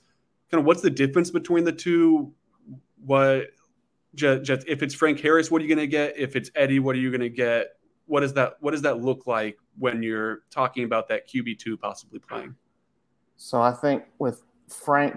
Kind 0.48 0.60
of 0.60 0.64
what's 0.64 0.80
the 0.80 0.90
difference 0.90 1.32
between 1.32 1.64
the 1.64 1.72
two? 1.72 2.32
What 3.04 3.46
just, 4.14 4.44
just 4.44 4.68
if 4.68 4.84
it's 4.84 4.94
Frank 4.94 5.18
Harris, 5.18 5.50
what 5.50 5.60
are 5.60 5.64
you 5.64 5.74
going 5.74 5.84
to 5.84 5.90
get? 5.90 6.16
If 6.16 6.36
it's 6.36 6.52
Eddie, 6.54 6.78
what 6.78 6.94
are 6.94 7.00
you 7.00 7.10
going 7.10 7.20
to 7.20 7.28
get? 7.28 7.78
What 8.06 8.20
does 8.20 8.32
that 8.34 8.58
what 8.60 8.70
does 8.70 8.82
that 8.82 9.02
look 9.02 9.26
like 9.26 9.58
when 9.76 10.04
you're 10.04 10.42
talking 10.52 10.84
about 10.84 11.08
that 11.08 11.28
QB 11.28 11.58
two 11.58 11.76
possibly 11.76 12.20
playing? 12.20 12.54
So 13.36 13.60
I 13.60 13.72
think 13.72 14.04
with 14.20 14.44
Frank, 14.68 15.16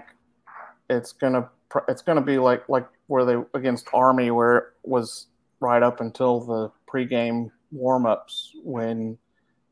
it's 0.90 1.12
gonna 1.12 1.48
it's 1.88 2.02
gonna 2.02 2.20
be 2.20 2.38
like 2.38 2.68
like 2.68 2.86
where 3.06 3.24
they 3.24 3.36
against 3.54 3.88
Army, 3.94 4.30
where 4.30 4.56
it 4.58 4.64
was 4.84 5.28
right 5.60 5.82
up 5.82 6.00
until 6.00 6.40
the 6.40 6.70
pregame 6.92 7.50
warmups 7.74 8.50
when 8.62 9.16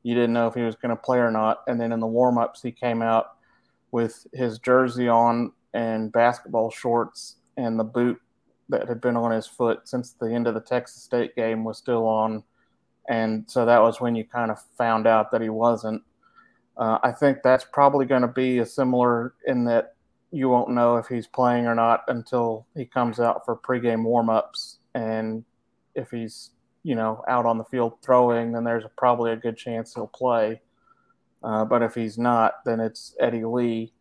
you 0.02 0.14
didn't 0.14 0.32
know 0.32 0.46
if 0.46 0.54
he 0.54 0.62
was 0.62 0.76
going 0.76 0.90
to 0.90 1.02
play 1.02 1.18
or 1.18 1.30
not, 1.30 1.62
and 1.66 1.80
then 1.80 1.92
in 1.92 2.00
the 2.00 2.06
warmups 2.06 2.62
he 2.62 2.70
came 2.70 3.02
out 3.02 3.32
with 3.90 4.26
his 4.32 4.58
jersey 4.58 5.08
on 5.08 5.52
and 5.75 6.12
basketball 6.12 6.70
shorts 6.70 7.37
and 7.56 7.78
the 7.78 7.84
boot 7.84 8.18
that 8.68 8.88
had 8.88 9.00
been 9.00 9.16
on 9.16 9.32
his 9.32 9.46
foot 9.46 9.88
since 9.88 10.12
the 10.12 10.32
end 10.32 10.46
of 10.46 10.54
the 10.54 10.60
Texas 10.60 11.02
State 11.02 11.34
game 11.34 11.64
was 11.64 11.78
still 11.78 12.06
on, 12.06 12.42
and 13.08 13.44
so 13.48 13.64
that 13.64 13.82
was 13.82 14.00
when 14.00 14.14
you 14.14 14.25
kind 14.25 14.50
of 14.50 14.58
found 14.76 15.06
out 15.06 15.30
that 15.30 15.40
he 15.40 15.48
wasn't. 15.48 16.02
Uh, 16.76 16.98
I 17.02 17.10
think 17.10 17.38
that's 17.42 17.64
probably 17.64 18.06
going 18.06 18.22
to 18.22 18.28
be 18.28 18.58
a 18.58 18.66
similar 18.66 19.34
in 19.46 19.64
that 19.64 19.94
you 20.30 20.49
won't 20.49 20.70
know 20.70 20.97
if 20.97 21.06
he's 21.06 21.26
playing 21.26 21.66
or 21.66 21.75
not 21.75 22.04
until 22.08 22.66
he 22.76 22.85
comes 22.85 23.18
out 23.18 23.44
for 23.44 23.56
pregame 23.56 24.04
warmups, 24.04 24.76
and 24.94 25.44
if 25.94 26.11
he's 26.11 26.50
you 26.82 26.94
know 26.94 27.23
out 27.28 27.47
on 27.47 27.58
the 27.58 27.64
field 27.64 27.94
throwing, 28.02 28.52
then 28.52 28.64
there's 28.64 28.85
probably 28.97 29.32
a 29.32 29.37
good 29.37 29.56
chance 29.56 29.94
he'll 29.94 30.06
play. 30.06 30.61
Uh, 31.42 31.64
but 31.64 31.82
if 31.82 31.94
he's 31.94 32.18
not, 32.18 32.64
then 32.64 32.80
it's 32.80 33.14
Eddie 33.20 33.44
Lee, 33.44 33.92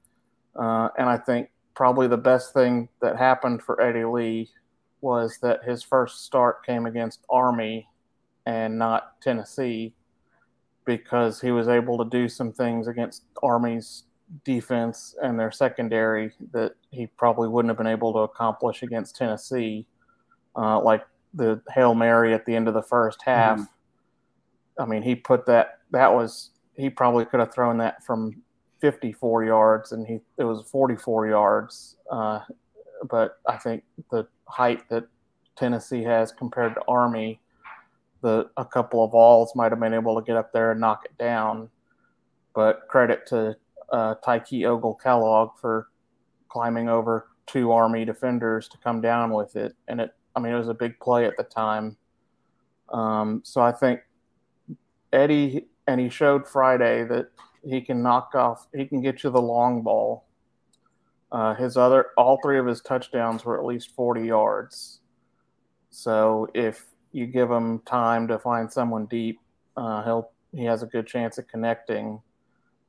uh, 0.55 0.89
and 0.97 1.07
I 1.07 1.17
think 1.17 1.49
probably 1.75 2.07
the 2.07 2.17
best 2.17 2.53
thing 2.53 2.89
that 3.01 3.17
happened 3.17 3.61
for 3.61 3.79
Eddie 3.79 4.05
Lee 4.05 4.49
was 5.01 5.37
that 5.43 5.63
his 5.63 5.83
first 5.83 6.25
start 6.25 6.65
came 6.65 6.87
against 6.87 7.23
Army 7.29 7.87
and 8.47 8.79
not 8.79 9.21
Tennessee 9.21 9.93
because 10.85 11.39
he 11.39 11.51
was 11.51 11.67
able 11.67 11.97
to 11.97 12.09
do 12.09 12.27
some 12.27 12.51
things 12.51 12.87
against 12.87 13.23
Army's 13.43 14.05
defense 14.43 15.15
and 15.21 15.39
their 15.39 15.51
secondary 15.51 16.31
that 16.51 16.73
he 16.91 17.07
probably 17.07 17.47
wouldn't 17.47 17.69
have 17.69 17.77
been 17.77 17.87
able 17.87 18.13
to 18.13 18.19
accomplish 18.19 18.83
against 18.83 19.15
Tennessee, 19.15 19.85
uh, 20.55 20.81
like 20.81 21.05
the 21.33 21.61
Hail 21.73 21.95
Mary 21.95 22.33
at 22.33 22.45
the 22.45 22.55
end 22.55 22.67
of 22.67 22.73
the 22.73 22.81
first 22.81 23.21
half. 23.23 23.59
Mm-hmm. 23.59 24.81
I 24.81 24.85
mean, 24.85 25.01
he 25.01 25.15
put 25.15 25.45
that, 25.45 25.79
that 25.91 26.13
was, 26.13 26.51
he 26.75 26.89
probably 26.89 27.25
could 27.25 27.39
have 27.39 27.53
thrown 27.53 27.77
that 27.77 28.03
from 28.03 28.43
54 28.79 29.45
yards, 29.45 29.91
and 29.91 30.05
he 30.05 30.19
it 30.37 30.43
was 30.43 30.67
44 30.69 31.27
yards. 31.27 31.97
Uh, 32.11 32.39
but 33.09 33.39
I 33.47 33.57
think 33.57 33.83
the 34.11 34.27
height 34.47 34.87
that 34.89 35.07
Tennessee 35.55 36.03
has 36.03 36.31
compared 36.31 36.75
to 36.75 36.81
Army, 36.87 37.39
the 38.21 38.49
a 38.57 38.65
couple 38.65 39.03
of 39.03 39.11
Vols 39.11 39.55
might 39.55 39.71
have 39.71 39.79
been 39.79 39.93
able 39.93 40.19
to 40.19 40.25
get 40.25 40.37
up 40.37 40.51
there 40.51 40.71
and 40.71 40.79
knock 40.79 41.05
it 41.05 41.17
down. 41.17 41.69
But 42.53 42.87
credit 42.87 43.27
to 43.27 43.55
uh, 43.91 44.15
Tykee 44.25 44.65
Ogle-Kellogg 44.65 45.57
for 45.59 45.87
climbing 46.49 46.89
over 46.89 47.27
two 47.45 47.71
Army 47.71 48.05
defenders 48.05 48.67
to 48.69 48.77
come 48.77 49.01
down 49.01 49.31
with 49.31 49.55
it, 49.55 49.75
and 49.87 50.01
it. 50.01 50.11
I 50.35 50.39
mean, 50.39 50.53
it 50.53 50.57
was 50.57 50.67
a 50.67 50.73
big 50.73 50.99
play 50.99 51.25
at 51.25 51.35
the 51.35 51.43
time. 51.43 51.97
Um, 52.89 53.41
so 53.43 53.59
I 53.59 53.71
think 53.71 54.01
Eddie 55.11 55.65
and 55.87 55.99
he 55.99 56.09
showed 56.09 56.47
Friday 56.47 57.03
that 57.05 57.31
he 57.63 57.81
can 57.81 58.03
knock 58.03 58.35
off. 58.35 58.67
He 58.75 58.85
can 58.85 59.01
get 59.01 59.23
you 59.23 59.29
the 59.29 59.41
long 59.41 59.81
ball. 59.81 60.25
Uh, 61.31 61.55
his 61.55 61.75
other, 61.75 62.07
all 62.17 62.39
three 62.43 62.59
of 62.59 62.65
his 62.65 62.81
touchdowns 62.81 63.43
were 63.43 63.59
at 63.59 63.65
least 63.65 63.95
40 63.95 64.25
yards. 64.25 64.99
So 65.89 66.47
if 66.53 66.85
you 67.11 67.25
give 67.25 67.49
him 67.49 67.79
time 67.79 68.27
to 68.27 68.37
find 68.37 68.71
someone 68.71 69.07
deep, 69.07 69.39
uh, 69.75 70.03
he'll 70.03 70.29
he 70.53 70.63
has 70.63 70.81
a 70.81 70.85
good 70.85 71.05
chance 71.05 71.37
at 71.37 71.49
connecting. 71.49 72.21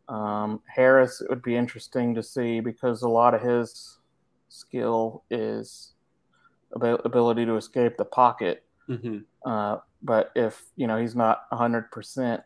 Um, 0.09 0.63
Harris, 0.67 1.21
it 1.21 1.29
would 1.29 1.43
be 1.43 1.57
interesting 1.57 2.15
to 2.15 2.23
see 2.23 2.61
because 2.61 3.03
a 3.03 3.09
lot 3.09 3.35
of 3.35 3.43
his 3.43 3.99
skill 4.49 5.25
is 5.31 5.93
ability 6.73 7.45
to 7.47 7.57
escape 7.57 7.97
the 7.97 8.05
pocket. 8.05 8.65
Mm-hmm. 8.89 9.19
Uh, 9.45 9.79
but 10.03 10.31
if 10.35 10.63
you 10.77 10.87
know 10.87 10.99
he's 10.99 11.17
not 11.17 11.43
100 11.51 11.91
percent, 11.91 12.43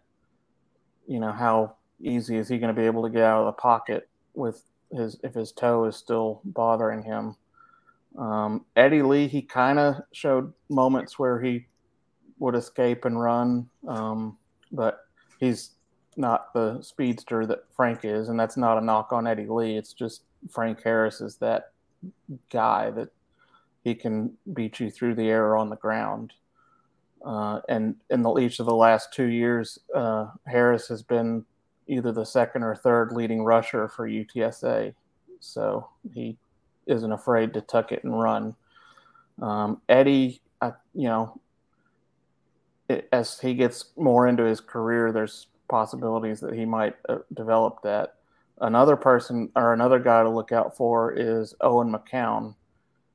you 1.07 1.21
know 1.21 1.33
how 1.33 1.77
easy 2.01 2.37
is 2.37 2.49
he 2.49 2.59
going 2.59 2.75
to 2.75 2.81
be 2.81 2.87
able 2.87 3.03
to 3.05 3.11
get 3.11 3.23
out 3.23 3.41
of 3.41 3.47
the 3.47 3.61
pocket 3.61 4.09
with 4.35 4.63
his 4.91 5.19
if 5.23 5.35
his 5.35 5.53
toe 5.53 5.85
is 5.85 5.97
still 5.97 6.41
bothering 6.45 7.03
him? 7.03 7.37
Um, 8.19 8.67
Eddie 8.77 9.03
Lee, 9.03 9.29
he 9.29 9.43
kind 9.43 9.79
of 9.79 9.97
showed 10.13 10.53
moments 10.69 11.19
where 11.19 11.41
he 11.41 11.67
would 12.39 12.55
escape 12.55 13.05
and 13.05 13.21
run, 13.21 13.69
um, 13.87 14.37
but 14.73 15.07
he's 15.39 15.71
not 16.17 16.53
the 16.53 16.81
speedster 16.83 17.47
that 17.47 17.65
Frank 17.75 18.01
is, 18.05 18.29
and 18.29 18.39
that's 18.39 18.57
not 18.57 18.79
a 18.79 18.85
knock 18.85 19.13
on 19.13 19.27
Eddie 19.27 19.47
Lee. 19.47 19.77
It's 19.77 19.93
just 19.93 20.23
Frank 20.51 20.83
Harris 20.83 21.21
is 21.21 21.37
that 21.37 21.73
guy 22.51 22.91
that 22.91 23.09
he 23.85 23.95
can 23.95 24.33
beat 24.53 24.81
you 24.81 24.91
through 24.91 25.15
the 25.15 25.29
air 25.29 25.57
on 25.57 25.71
the 25.71 25.77
ground. 25.77 26.33
Uh, 27.25 27.61
and 27.69 27.97
in 28.11 28.23
the 28.23 28.37
each 28.39 28.59
of 28.59 28.67
the 28.67 28.75
last 28.75 29.13
two 29.13 29.27
years, 29.27 29.79
uh, 29.95 30.29
Harris 30.47 30.89
has 30.89 31.03
been 31.03 31.45
either 31.87 32.13
the 32.13 32.25
second 32.25 32.63
or 32.63 32.75
third 32.75 33.13
leading 33.13 33.45
rusher 33.45 33.89
for 33.89 34.09
UTSA. 34.09 34.95
So 35.41 35.89
he 36.13 36.37
isn't 36.87 37.13
afraid 37.13 37.55
to 37.55 37.61
tuck 37.61 37.93
it 37.93 38.05
and 38.05 38.21
run. 38.21 38.55
Um, 39.41 39.81
Eddie, 39.89 40.41
I, 40.61 40.73
you 40.95 41.09
know, 41.09 41.41
it, 42.89 43.09
as 43.13 43.39
he 43.39 43.55
gets 43.55 43.87
more 43.97 44.27
into 44.27 44.45
his 44.45 44.61
career, 44.61 45.13
there's 45.13 45.47
possibilities 45.73 46.39
that 46.41 46.55
he 46.55 46.65
might 46.65 46.95
uh, 47.09 47.19
develop 47.35 47.83
that. 47.83 48.17
Another 48.61 48.95
person 48.95 49.51
or 49.57 49.73
another 49.73 49.99
guy 49.99 50.23
to 50.23 50.29
look 50.29 50.53
out 50.53 50.77
for 50.77 51.13
is 51.13 51.55
Owen 51.61 51.93
McCown. 51.93 52.55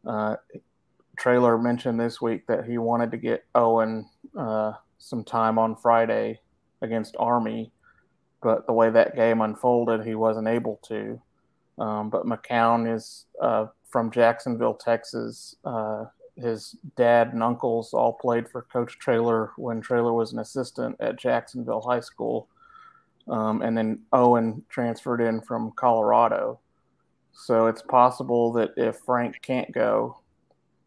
Uh, 0.06 0.36
Traylor 1.18 1.58
mentioned 1.58 2.00
this 2.00 2.20
week 2.20 2.48
that 2.48 2.66
he 2.66 2.78
wanted 2.78 3.12
to 3.12 3.18
get 3.18 3.46
Owen 3.56 4.10
uh, 4.38 4.74
some 4.98 5.24
time 5.24 5.58
on 5.60 5.76
Friday 5.76 6.42
against 6.82 7.16
Army 7.20 7.72
but 8.42 8.68
the 8.68 8.74
way 8.74 8.90
that 8.90 9.16
game 9.16 9.42
unfolded, 9.42 10.06
he 10.06 10.16
wasn't 10.16 10.48
able 10.48 10.80
to. 10.88 11.22
Um, 11.80 12.10
but 12.10 12.26
McCown 12.26 12.94
is 12.94 13.26
uh, 13.42 13.68
from 13.90 14.12
Jacksonville, 14.12 14.74
Texas. 14.74 15.56
His 16.39 16.75
dad 16.96 17.34
and 17.34 17.41
uncles 17.41 17.94
all 17.94 18.13
played 18.13 18.48
for 18.48 18.63
Coach 18.63 19.00
Traylor 19.00 19.51
when 19.58 19.82
Traylor 19.82 20.13
was 20.13 20.34
an 20.34 20.39
assistant 20.39 20.96
at 21.00 21.17
Jacksonville 21.17 21.82
High 21.82 22.00
School. 22.00 22.48
Um, 23.27 23.62
and 23.62 23.77
then 23.77 24.00
Owen 24.13 24.63
transferred 24.70 25.20
in 25.20 25.41
from 25.41 25.74
Colorado. 25.75 26.60
So 27.34 27.67
it's 27.67 27.82
possible 27.82 28.51
that 28.53 28.72
if 28.77 28.98
Frank 29.00 29.41
can't 29.41 29.72
go, 29.72 30.20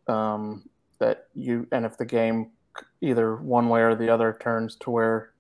um, 0.07 0.69
that 0.99 1.27
you, 1.35 1.67
and 1.73 1.85
if 1.85 1.97
the 1.97 2.05
game 2.05 2.51
either 3.01 3.37
one 3.37 3.69
way 3.69 3.83
or 3.83 3.95
the 3.95 4.09
other 4.09 4.37
turns 4.41 4.77
to 4.77 4.91
where 4.91 5.33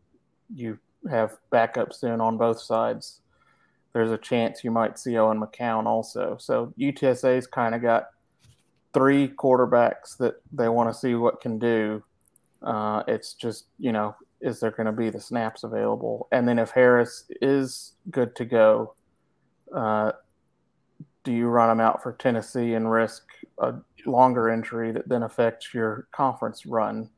you 0.55 0.79
have 1.09 1.37
backups 1.52 2.05
in 2.05 2.21
on 2.21 2.37
both 2.37 2.61
sides, 2.61 3.21
there's 3.93 4.11
a 4.11 4.19
chance 4.19 4.62
you 4.62 4.71
might 4.71 4.99
see 4.99 5.17
Owen 5.17 5.40
McCown 5.40 5.87
also. 5.87 6.37
So 6.38 6.73
UTSA's 6.79 7.47
kind 7.47 7.75
of 7.75 7.83
got 7.83 8.11
three 8.92 9.28
quarterbacks 9.28 10.16
that 10.18 10.35
they 10.52 10.68
want 10.68 10.92
to 10.92 10.99
see 10.99 11.14
what 11.14 11.40
can 11.40 11.59
do. 11.59 12.02
Uh, 12.62 13.02
it's 13.09 13.35
just, 13.35 13.66
you 13.78 13.92
know, 13.92 14.14
is 14.40 14.61
there 14.61 14.70
going 14.70 14.87
to 14.87 14.92
be 14.92 15.11
the 15.11 15.20
snaps 15.20 15.64
available? 15.64 16.28
And 16.32 16.49
then 16.49 16.59
if 16.59 16.70
Harris 16.70 17.25
is 17.40 17.92
good 18.11 18.35
to 18.37 18.44
go, 18.44 18.94
uh, 19.75 20.12
do 21.23 21.32
you 21.32 21.47
run 21.47 21.70
him 21.70 21.80
out 21.80 22.02
for 22.02 22.12
Tennessee 22.12 22.75
and 22.75 22.90
risk 22.90 23.25
a 23.59 23.75
longer 24.06 24.49
injury 24.49 24.92
that 24.92 25.09
then 25.09 25.23
affects 25.23 25.75
your 25.75 26.09
conference 26.12 26.64
run? 26.64 27.11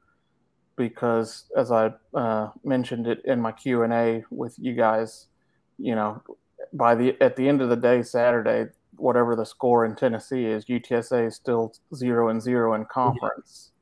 because 0.77 1.45
as 1.57 1.71
I 1.71 1.93
uh, 2.15 2.51
mentioned 2.65 3.07
it 3.07 3.23
in 3.25 3.41
my 3.41 3.53
Q 3.53 3.83
and 3.83 3.93
A 3.93 4.25
with 4.31 4.55
you 4.59 4.75
guys, 4.75 5.27
you 5.79 5.95
know, 5.95 6.23
by 6.73 6.95
the 6.95 7.21
at 7.21 7.37
the 7.37 7.49
end 7.49 7.61
of 7.63 7.69
the 7.69 7.77
day, 7.77 8.03
Saturday, 8.03 8.71
whatever 9.03 9.35
the 9.35 9.45
score 9.45 9.85
in 9.85 9.97
Tennessee 9.97 10.47
is, 10.47 10.65
UTSA 10.67 11.27
is 11.27 11.37
still 11.37 11.75
zero 11.95 12.29
and 12.29 12.41
zero 12.41 12.75
in 12.75 12.85
conference, 12.87 13.73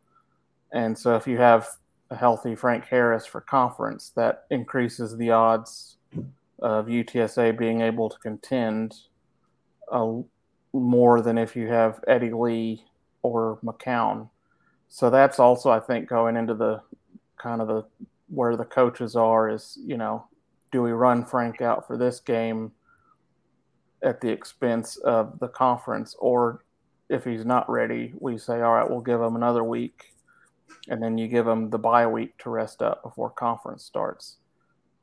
and 0.73 0.97
so 0.97 1.15
if 1.17 1.27
you 1.27 1.39
have 1.39 1.69
a 2.11 2.17
healthy 2.17 2.55
Frank 2.55 2.87
Harris 2.87 3.27
for 3.27 3.41
conference, 3.41 4.11
that 4.17 4.45
increases 4.51 5.17
the 5.17 5.31
odds 5.31 5.97
of 6.59 6.87
UTSA 6.87 7.57
being 7.59 7.81
able 7.81 8.11
to 8.11 8.19
contend 8.19 8.95
uh, 9.91 10.13
more 10.73 11.21
than 11.21 11.39
if 11.39 11.57
you 11.57 11.69
have 11.69 12.03
Eddie 12.07 12.33
Lee 12.33 12.85
or 13.23 13.59
McCown. 13.65 14.29
So 14.89 15.11
that's 15.11 15.39
also, 15.39 15.71
I 15.71 15.81
think, 15.81 16.09
going 16.09 16.37
into 16.37 16.55
the 16.55 16.83
kind 17.41 17.61
of 17.61 17.69
the 17.69 17.85
where 18.29 18.57
the 18.57 18.65
coaches 18.65 19.17
are 19.17 19.49
is, 19.49 19.79
you 19.85 19.97
know, 19.97 20.27
do 20.71 20.83
we 20.83 20.93
run 20.93 21.25
Frank 21.25 21.61
out 21.61 21.87
for 21.87 21.97
this 21.97 22.21
game 22.21 22.73
at 24.03 24.21
the 24.21 24.31
expense 24.31 24.97
of 24.99 25.39
the 25.41 25.49
conference? 25.49 26.15
Or 26.19 26.65
if 27.09 27.25
he's 27.25 27.45
not 27.45 27.69
ready, 27.69 28.13
we 28.19 28.39
say, 28.39 28.61
all 28.61 28.75
right, 28.75 28.89
we'll 28.89 29.01
give 29.01 29.21
him 29.21 29.37
another 29.37 29.65
week. 29.65 30.15
And 30.89 31.03
then 31.03 31.19
you 31.19 31.29
give 31.29 31.47
him 31.47 31.71
the 31.71 31.79
bye 31.79 32.07
week 32.07 32.37
to 32.39 32.51
rest 32.51 32.83
up 32.83 33.03
before 33.03 33.31
conference 33.31 33.85
starts. 33.85 34.37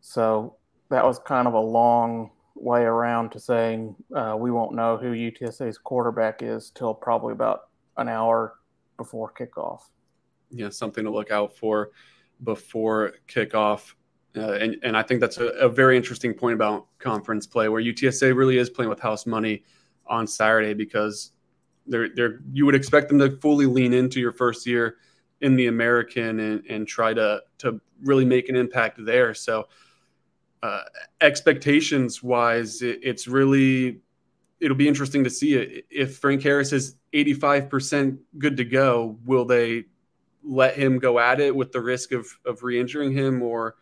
So 0.02 0.56
that 0.90 1.04
was 1.04 1.20
kind 1.20 1.48
of 1.48 1.54
a 1.54 1.60
long 1.60 2.32
way 2.56 2.82
around 2.82 3.32
to 3.32 3.40
saying 3.40 3.96
uh, 4.16 4.36
we 4.38 4.52
won't 4.52 4.74
know 4.74 4.98
who 4.98 5.12
UTSA's 5.12 5.78
quarterback 5.78 6.42
is 6.42 6.72
till 6.72 6.94
probably 6.94 7.34
about 7.34 7.70
an 7.98 8.08
hour 8.10 8.56
before 8.98 9.32
kickoff. 9.38 9.82
Yeah, 10.50 10.70
something 10.70 11.04
to 11.04 11.12
look 11.12 11.32
out 11.32 11.56
for 11.56 11.92
before 12.44 13.14
kickoff. 13.28 13.94
Uh, 14.38 14.54
and, 14.54 14.78
and 14.84 14.96
I 14.96 15.04
think 15.04 15.22
that's 15.22 15.38
a, 15.38 15.48
a, 15.48 15.70
very 15.70 15.98
interesting 15.98 16.34
point 16.34 16.54
about 16.54 16.88
conference 17.00 17.48
play, 17.48 17.70
where 17.70 17.82
UTSA 17.82 18.36
really 18.36 18.58
is 18.58 18.70
playing 18.70 18.90
with 18.90 19.00
house 19.00 19.26
money 19.26 19.64
on 20.06 20.28
Saturday 20.28 20.74
because 20.74 21.32
they're, 21.88 22.10
they're 22.16 22.40
you 22.52 22.66
would 22.66 22.76
expect 22.76 23.10
them 23.10 23.20
to 23.20 23.32
fully 23.38 23.66
lean 23.66 23.94
into 23.94 24.20
your 24.20 24.32
first 24.32 24.68
year 24.68 24.98
in 25.42 25.56
the 25.56 25.68
American 25.68 26.40
and, 26.40 26.66
and 26.70 26.88
try 26.88 27.14
to 27.14 27.42
to 27.60 27.80
really 28.04 28.26
make 28.26 28.50
an 28.50 28.56
impact 28.56 29.04
there. 29.04 29.34
So 29.34 29.68
uh, 30.62 30.82
expectations 31.22 32.22
wise, 32.22 32.82
it, 32.82 33.00
it's 33.02 33.28
really 33.28 34.02
it'll 34.60 34.78
be 34.78 34.88
interesting 34.88 35.24
to 35.24 35.30
see 35.30 35.56
it. 35.56 35.86
If 35.90 36.18
Frank 36.18 36.42
Harris 36.42 36.74
is 36.74 36.96
85% 37.14 38.18
good 38.38 38.58
to 38.58 38.66
go, 38.66 39.18
will 39.26 39.46
they 39.46 39.86
let 40.44 40.76
him 40.76 40.98
go 40.98 41.20
at 41.20 41.40
it 41.40 41.56
with 41.56 41.72
the 41.72 41.82
risk 41.82 42.12
of, 42.12 42.28
of 42.46 42.64
re-injuring 42.64 43.12
him 43.12 43.42
or 43.42 43.76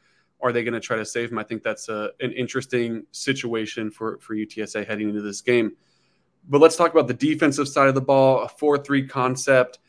are 0.46 0.52
they 0.52 0.64
going 0.64 0.75
to 0.75 0.80
try 0.80 0.96
to 0.96 1.06
save 1.06 1.32
him? 1.32 1.40
I 1.40 1.44
think 1.44 1.64
that's 1.64 1.90
a, 1.90 2.12
an 2.20 2.32
interesting 2.32 3.04
situation 3.12 3.90
for, 3.90 4.20
for 4.20 4.36
UTSA 4.36 4.88
heading 4.88 5.10
into 5.10 5.22
this 5.22 5.42
game. 5.42 5.72
But 6.48 6.62
let's 6.62 6.75
talk 6.75 6.92
about 6.92 7.08
the 7.08 7.16
defensive 7.16 7.68
side 7.68 7.88
of 7.88 7.96
the 7.96 8.02
ball, 8.02 8.44
a 8.44 8.48
4 8.48 8.78
3 8.78 9.08
concept. 9.08 9.80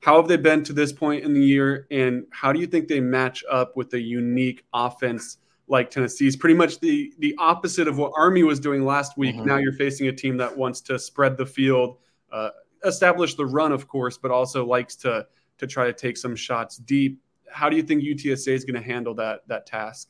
How 0.00 0.16
have 0.16 0.28
they 0.28 0.36
been 0.36 0.62
to 0.64 0.72
this 0.72 0.92
point 0.92 1.24
in 1.24 1.34
the 1.34 1.42
year? 1.42 1.88
And 1.90 2.26
how 2.30 2.52
do 2.52 2.60
you 2.60 2.66
think 2.66 2.86
they 2.86 3.00
match 3.00 3.42
up 3.50 3.76
with 3.76 3.92
a 3.94 4.00
unique 4.00 4.64
offense 4.72 5.38
like 5.66 5.90
Tennessee's? 5.90 6.36
Pretty 6.36 6.54
much 6.54 6.78
the, 6.78 7.12
the 7.18 7.34
opposite 7.38 7.88
of 7.88 7.98
what 7.98 8.12
Army 8.16 8.44
was 8.44 8.60
doing 8.60 8.84
last 8.84 9.18
week. 9.18 9.34
Mm-hmm. 9.34 9.46
Now 9.46 9.56
you're 9.56 9.72
facing 9.72 10.06
a 10.06 10.12
team 10.12 10.36
that 10.36 10.56
wants 10.56 10.80
to 10.82 10.98
spread 10.98 11.36
the 11.36 11.46
field, 11.46 11.98
uh, 12.30 12.50
establish 12.84 13.34
the 13.34 13.46
run, 13.46 13.72
of 13.72 13.88
course, 13.88 14.16
but 14.16 14.30
also 14.30 14.64
likes 14.64 14.94
to 14.96 15.26
to 15.58 15.66
try 15.66 15.86
to 15.86 15.92
take 15.92 16.16
some 16.16 16.36
shots 16.36 16.76
deep. 16.76 17.20
How 17.54 17.68
do 17.68 17.76
you 17.76 17.82
think 17.82 18.02
UTSA 18.02 18.48
is 18.48 18.64
going 18.64 18.80
to 18.80 18.86
handle 18.86 19.14
that 19.14 19.46
that 19.48 19.66
task? 19.66 20.08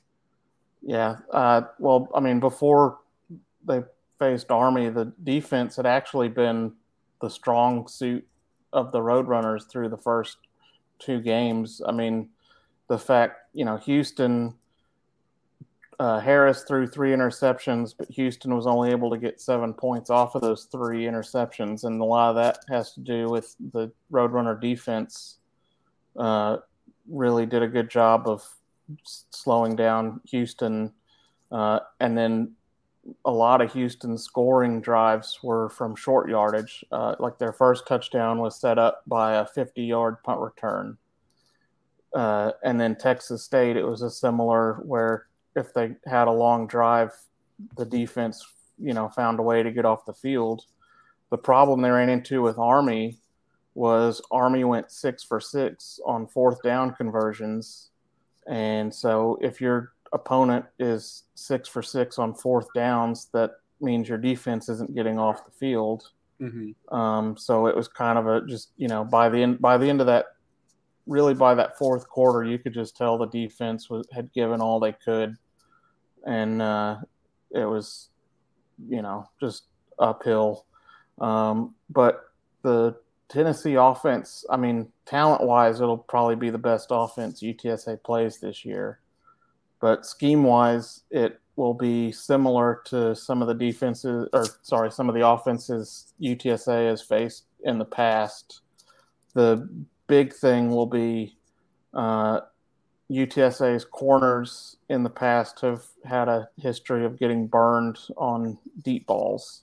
Yeah, 0.83 1.17
uh, 1.33 1.63
well, 1.79 2.09
I 2.15 2.21
mean, 2.21 2.41
before 2.41 2.99
they 3.67 3.83
faced 4.19 4.51
Army, 4.51 4.89
the 4.91 5.13
defense 5.23 5.77
had 5.77 5.87
actually 5.87 6.29
been 6.29 6.73
the 7.21 7.31
strong 7.31 7.89
suit 7.89 8.27
of 8.73 8.93
the 8.93 8.99
Roadrunners 8.99 9.69
through 9.71 9.89
the 9.89 9.97
first 9.97 10.39
two 10.99 11.21
games. 11.21 11.81
I 11.87 11.93
mean, 11.93 12.31
the 12.89 12.99
fact 12.99 13.39
you 13.53 13.65
know 13.65 13.77
Houston 13.77 14.55
uh, 15.99 16.21
Harris 16.21 16.65
threw 16.65 16.87
three 16.87 17.13
interceptions, 17.13 17.95
but 17.97 18.11
Houston 18.11 18.55
was 18.55 18.67
only 18.67 18.91
able 18.91 19.11
to 19.11 19.19
get 19.19 19.41
seven 19.41 19.73
points 19.73 20.11
off 20.11 20.35
of 20.35 20.43
those 20.43 20.65
three 20.65 21.05
interceptions, 21.05 21.85
and 21.85 22.01
a 22.01 22.05
lot 22.05 22.31
of 22.31 22.37
that 22.37 22.59
has 22.69 22.93
to 22.95 23.01
do 23.01 23.29
with 23.29 23.55
the 23.73 23.91
Roadrunner 24.13 24.61
defense. 24.61 25.39
Uh, 26.17 26.59
really 27.09 27.47
did 27.47 27.63
a 27.63 27.69
good 27.69 27.91
job 27.91 28.27
of 28.27 28.47
slowing 29.31 29.77
down 29.77 30.21
Houston, 30.27 30.93
uh, 31.51 31.81
and 32.01 32.17
then 32.17 32.53
a 33.25 33.31
lot 33.31 33.61
of 33.61 33.73
Houston's 33.73 34.23
scoring 34.23 34.81
drives 34.81 35.39
were 35.43 35.69
from 35.69 35.95
short 35.95 36.29
yardage. 36.29 36.85
Uh, 36.91 37.15
like 37.19 37.39
their 37.39 37.53
first 37.53 37.87
touchdown 37.87 38.39
was 38.39 38.59
set 38.59 38.79
up 38.79 39.03
by 39.07 39.35
a 39.35 39.45
50-yard 39.45 40.23
punt 40.23 40.41
return. 40.41 40.97
Uh, 42.15 42.53
and 42.63 42.81
then 42.81 42.97
Texas 42.97 43.43
State, 43.43 43.77
it 43.77 43.85
was 43.85 44.03
a 44.03 44.11
similar 44.11 44.75
where 44.85 45.27
if 45.57 45.75
they 45.75 45.95
had 46.07 46.29
a 46.29 46.33
long 46.33 46.67
drive, 46.67 47.11
the 47.77 47.85
defense, 47.85 48.45
you 48.79 48.95
know, 48.95 49.09
found 49.09 49.39
a 49.39 49.43
way 49.43 49.63
to 49.63 49.73
get 49.73 49.85
off 49.85 50.07
the 50.07 50.15
field. 50.15 50.63
The 51.31 51.39
problem 51.39 51.83
they 51.83 51.91
ran 51.91 52.09
into 52.09 52.43
with 52.43 52.59
Army 52.59 53.19
was 53.75 54.23
Army 54.31 54.65
went 54.65 54.91
six 54.91 55.23
for 55.23 55.41
six 55.41 56.01
on 56.07 56.27
fourth 56.27 56.63
down 56.63 56.95
conversions. 56.95 57.91
And 58.49 58.95
so 58.95 59.39
if 59.41 59.61
your 59.61 59.93
opponent 60.13 60.65
is 60.79 61.25
six 61.35 61.69
for 61.69 61.83
six 61.83 62.19
on 62.19 62.35
fourth 62.35 62.69
downs, 62.75 63.29
that 63.33 63.53
means 63.81 64.09
your 64.09 64.19
defense 64.19 64.69
isn't 64.69 64.95
getting 64.95 65.19
off 65.19 65.45
the 65.45 65.51
field. 65.51 66.11
Mm-hmm. 66.41 66.95
Um, 66.95 67.37
so 67.37 67.67
it 67.67 67.77
was 67.77 67.89
kind 67.89 68.19
of 68.19 68.27
a 68.27 68.47
just 68.47 68.71
you 68.77 68.89
know 68.89 69.05
by 69.05 69.29
the 69.29 69.43
end 69.43 69.61
by 69.61 69.79
the 69.79 69.89
end 69.89 70.01
of 70.01 70.09
that 70.09 70.27
really 71.07 71.35
by 71.35 71.55
that 71.55 71.79
fourth 71.79 72.09
quarter 72.09 72.45
you 72.45 72.59
could 72.59 72.75
just 72.75 72.97
tell 72.97 73.19
the 73.19 73.27
defense 73.27 73.89
was, 73.89 74.07
had 74.13 74.33
given 74.33 74.61
all 74.61 74.81
they 74.81 74.93
could 74.93 75.37
and 76.27 76.63
uh, 76.63 76.97
it 77.51 77.65
was, 77.65 78.11
you 78.89 79.03
know, 79.03 79.29
just 79.41 79.65
uphill. 79.99 80.67
Um, 81.21 81.75
but 81.91 82.21
the 82.63 82.97
Tennessee 83.29 83.75
offense, 83.75 84.45
I 84.51 84.57
mean, 84.57 84.89
talent 85.07 85.43
wise, 85.43 85.81
it'll 85.81 85.99
probably 85.99 86.37
be 86.37 86.51
the 86.51 86.59
best 86.59 86.89
offense 86.91 87.43
UTSA 87.43 88.03
plays 88.03 88.39
this 88.39 88.65
year. 88.65 89.01
But 89.81 90.07
scheme 90.07 90.45
wise, 90.45 91.03
it 91.11 91.41
will 91.57 91.75
be 91.75 92.13
similar 92.13 92.83
to 92.87 93.15
some 93.15 93.43
of 93.43 93.49
the 93.49 93.55
defenses, 93.55 94.29
or 94.33 94.47
sorry, 94.63 94.91
some 94.91 95.09
of 95.09 95.15
the 95.15 95.27
offenses 95.27 96.13
UTSA 96.21 96.89
has 96.89 97.03
faced 97.03 97.45
in 97.65 97.79
the 97.79 97.85
past. 97.85 98.61
The 99.35 99.69
big 100.07 100.33
thing 100.33 100.71
will 100.71 100.87
be 100.87 101.37
uh, 101.93 102.41
UTSA's 103.11 103.85
corners 103.85 104.77
in 104.89 105.03
the 105.03 105.11
past 105.11 105.61
have 105.61 105.83
had 106.05 106.29
a 106.29 106.49
history 106.57 107.05
of 107.05 107.19
getting 107.19 107.47
burned 107.47 107.99
on 108.17 108.59
deep 108.83 109.07
balls. 109.07 109.63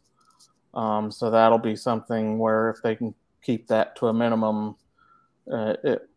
Um, 0.73 1.11
so 1.11 1.29
that'll 1.29 1.57
be 1.57 1.75
something 1.75 2.37
where 2.37 2.69
if 2.69 2.81
they 2.81 2.95
can 2.95 3.13
keep 3.41 3.67
that 3.67 3.95
to 3.97 4.07
a 4.07 4.13
minimum, 4.13 4.75
uh, 5.51 5.75
it 5.83 6.09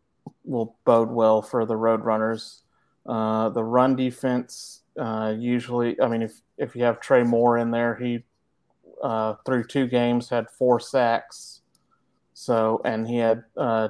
will 0.45 0.77
bode 0.85 1.11
well 1.11 1.43
for 1.43 1.65
the 1.65 1.75
Roadrunners. 1.75 2.61
Uh, 3.07 3.49
the 3.51 3.63
run 3.65 3.97
defense 3.97 4.83
uh, 4.99 5.35
usually, 5.37 6.01
I 6.01 6.09
mean, 6.09 6.23
if 6.23 6.41
if 6.57 6.77
you 6.77 6.85
have 6.85 7.01
Trey 7.01 7.23
Moore 7.23 7.59
in 7.59 7.71
there, 7.71 7.97
he 7.97 8.25
uh, 9.03 9.35
through 9.45 9.65
two 9.65 9.87
games 9.87 10.29
had 10.29 10.51
four 10.51 10.81
sacks. 10.81 11.61
So 12.33 12.81
and 12.85 13.07
he 13.07 13.19
had 13.19 13.45
uh, 13.57 13.89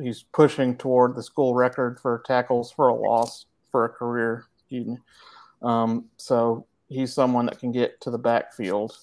he's 0.00 0.22
pushing 0.22 0.76
toward 0.76 1.16
the 1.16 1.22
school 1.22 1.54
record 1.54 1.98
for 2.00 2.22
tackles 2.26 2.70
for 2.70 2.88
a 2.88 2.94
loss 2.94 3.46
for 3.70 3.84
a 3.84 3.88
career. 3.88 4.46
Um, 5.62 6.06
so 6.16 6.66
he's 6.88 7.12
someone 7.12 7.46
that 7.46 7.58
can 7.58 7.72
get 7.72 8.00
to 8.02 8.10
the 8.10 8.18
backfield 8.18 8.96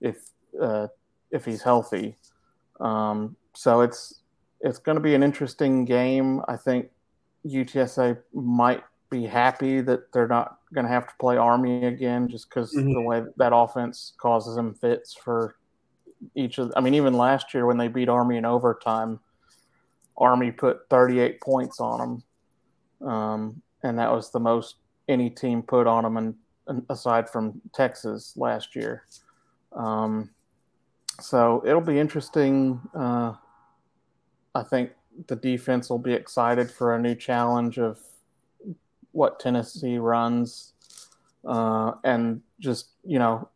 if 0.00 0.16
uh, 0.60 0.88
if 1.30 1.44
he's 1.44 1.62
healthy. 1.62 2.16
Um, 2.80 3.36
so 3.54 3.80
it's 3.80 4.20
it's 4.60 4.78
going 4.78 4.96
to 4.96 5.02
be 5.02 5.14
an 5.14 5.22
interesting 5.22 5.84
game. 5.84 6.42
I 6.48 6.56
think 6.56 6.90
UTSA 7.46 8.18
might 8.32 8.82
be 9.10 9.24
happy 9.24 9.80
that 9.80 10.12
they're 10.12 10.28
not 10.28 10.58
going 10.74 10.86
to 10.86 10.92
have 10.92 11.06
to 11.06 11.14
play 11.20 11.36
Army 11.36 11.86
again, 11.86 12.28
just 12.28 12.48
because 12.48 12.74
mm-hmm. 12.74 12.92
the 12.92 13.00
way 13.02 13.22
that 13.36 13.54
offense 13.54 14.12
causes 14.18 14.56
them 14.56 14.74
fits 14.74 15.14
for 15.14 15.56
each 16.34 16.58
of. 16.58 16.72
I 16.76 16.80
mean, 16.80 16.94
even 16.94 17.14
last 17.14 17.54
year 17.54 17.66
when 17.66 17.78
they 17.78 17.88
beat 17.88 18.08
Army 18.08 18.36
in 18.36 18.44
overtime, 18.44 19.20
Army 20.16 20.50
put 20.50 20.88
38 20.90 21.40
points 21.40 21.80
on 21.80 22.22
them, 23.00 23.08
um, 23.08 23.62
and 23.82 23.98
that 23.98 24.10
was 24.10 24.30
the 24.30 24.40
most 24.40 24.76
any 25.08 25.30
team 25.30 25.62
put 25.62 25.86
on 25.86 26.02
them, 26.02 26.16
and, 26.16 26.34
and 26.66 26.84
aside 26.90 27.30
from 27.30 27.60
Texas 27.72 28.34
last 28.36 28.76
year. 28.76 29.04
Um, 29.72 30.30
so 31.20 31.62
it'll 31.66 31.80
be 31.80 31.98
interesting. 31.98 32.80
Uh, 32.94 33.34
I 34.54 34.62
think 34.62 34.92
the 35.26 35.36
defense 35.36 35.90
will 35.90 35.98
be 35.98 36.12
excited 36.12 36.70
for 36.70 36.94
a 36.94 37.00
new 37.00 37.14
challenge 37.14 37.78
of 37.78 37.98
what 39.12 39.40
Tennessee 39.40 39.98
runs, 39.98 40.72
uh, 41.44 41.92
and 42.04 42.40
just 42.60 42.90
you 43.04 43.18
know, 43.18 43.48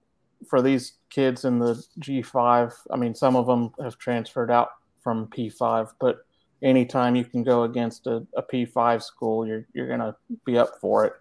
for 0.49 0.61
these 0.61 0.95
kids 1.11 1.45
in 1.45 1.59
the 1.59 1.75
G5. 2.01 2.73
I 2.91 2.97
mean, 2.97 3.15
some 3.15 3.37
of 3.37 3.47
them 3.47 3.73
have 3.81 3.99
transferred 3.99 4.51
out 4.51 4.71
from 5.03 5.29
P5, 5.29 5.91
but 6.01 6.25
anytime 6.63 7.15
you 7.15 7.25
can 7.25 7.43
go 7.45 7.63
against 7.63 8.07
a 8.07 8.27
a 8.37 8.43
P5 8.43 9.03
school, 9.03 9.47
you're 9.47 9.67
you're 9.73 9.89
gonna 9.89 10.17
be 10.45 10.59
up 10.59 10.81
for 10.81 11.05
it. 11.05 11.13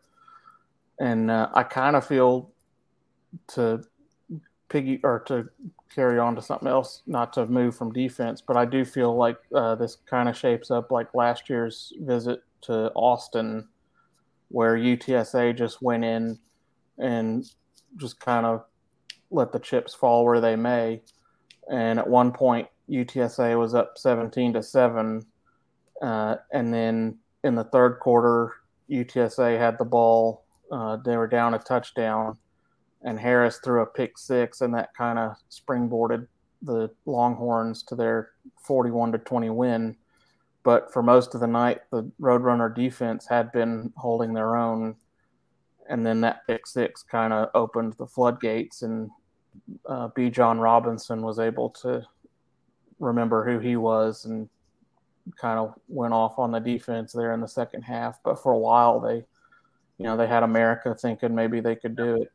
And 0.99 1.29
uh, 1.31 1.49
I 1.53 1.63
kind 1.63 1.95
of 1.95 2.05
feel 2.05 2.51
to 3.49 3.83
piggy 4.69 4.99
or 5.03 5.19
to 5.27 5.49
carry 5.93 6.19
on 6.19 6.35
to 6.35 6.41
something 6.41 6.67
else, 6.67 7.01
not 7.05 7.33
to 7.33 7.45
move 7.45 7.75
from 7.75 7.91
defense, 7.91 8.41
but 8.41 8.57
I 8.57 8.65
do 8.65 8.85
feel 8.85 9.15
like 9.15 9.37
uh, 9.53 9.75
this 9.75 9.97
kind 10.05 10.29
of 10.29 10.37
shapes 10.37 10.71
up 10.71 10.91
like 10.91 11.13
last 11.13 11.49
year's 11.49 11.93
visit 11.99 12.41
to 12.61 12.91
Austin, 12.93 13.67
where 14.49 14.75
UTSA 14.77 15.57
just 15.57 15.81
went 15.81 16.03
in 16.03 16.39
and 16.97 17.45
just 17.97 18.19
kind 18.19 18.45
of 18.45 18.63
let 19.31 19.51
the 19.51 19.59
chips 19.59 19.93
fall 19.93 20.25
where 20.25 20.41
they 20.41 20.55
may. 20.55 21.01
And 21.71 21.99
at 21.99 22.07
one 22.07 22.31
point, 22.31 22.67
UTSA 22.89 23.57
was 23.57 23.73
up 23.73 23.97
17 23.97 24.53
to 24.53 24.63
7. 24.63 25.25
Uh, 26.01 26.35
and 26.51 26.73
then 26.73 27.17
in 27.43 27.55
the 27.55 27.63
third 27.65 27.99
quarter, 27.99 28.53
UTSA 28.89 29.57
had 29.57 29.77
the 29.77 29.85
ball. 29.85 30.45
Uh, 30.71 30.97
they 30.97 31.17
were 31.17 31.27
down 31.27 31.53
a 31.53 31.59
touchdown, 31.59 32.37
and 33.03 33.19
Harris 33.19 33.59
threw 33.63 33.81
a 33.81 33.85
pick 33.85 34.17
six, 34.17 34.61
and 34.61 34.73
that 34.73 34.93
kind 34.95 35.17
of 35.17 35.35
springboarded 35.49 36.27
the 36.61 36.89
Longhorns 37.05 37.83
to 37.83 37.95
their 37.95 38.29
41 38.63 39.13
to 39.13 39.17
20 39.17 39.49
win. 39.49 39.95
But 40.63 40.93
for 40.93 41.01
most 41.01 41.33
of 41.33 41.41
the 41.41 41.47
night, 41.47 41.81
the 41.91 42.09
Roadrunner 42.19 42.73
defense 42.73 43.25
had 43.27 43.51
been 43.51 43.91
holding 43.97 44.33
their 44.33 44.55
own. 44.55 44.95
And 45.89 46.05
then 46.05 46.21
that 46.21 46.45
pick 46.47 46.67
six 46.67 47.01
kind 47.01 47.33
of 47.33 47.49
opened 47.55 47.93
the 47.93 48.05
floodgates, 48.05 48.83
and 48.83 49.09
uh, 49.87 50.09
Bijan 50.09 50.61
Robinson 50.61 51.23
was 51.23 51.39
able 51.39 51.69
to 51.81 52.05
remember 52.99 53.43
who 53.43 53.59
he 53.59 53.75
was 53.75 54.25
and 54.25 54.47
kind 55.39 55.59
of 55.59 55.73
went 55.87 56.13
off 56.13 56.39
on 56.39 56.51
the 56.51 56.59
defense 56.59 57.11
there 57.11 57.33
in 57.33 57.41
the 57.41 57.47
second 57.47 57.81
half. 57.81 58.19
But 58.23 58.41
for 58.41 58.51
a 58.51 58.57
while, 58.57 58.99
they, 58.99 59.15
you 59.97 60.05
know, 60.05 60.15
they 60.15 60.27
had 60.27 60.43
America 60.43 60.95
thinking 60.95 61.35
maybe 61.35 61.59
they 61.59 61.75
could 61.75 61.95
do 61.95 62.21
it. 62.21 62.31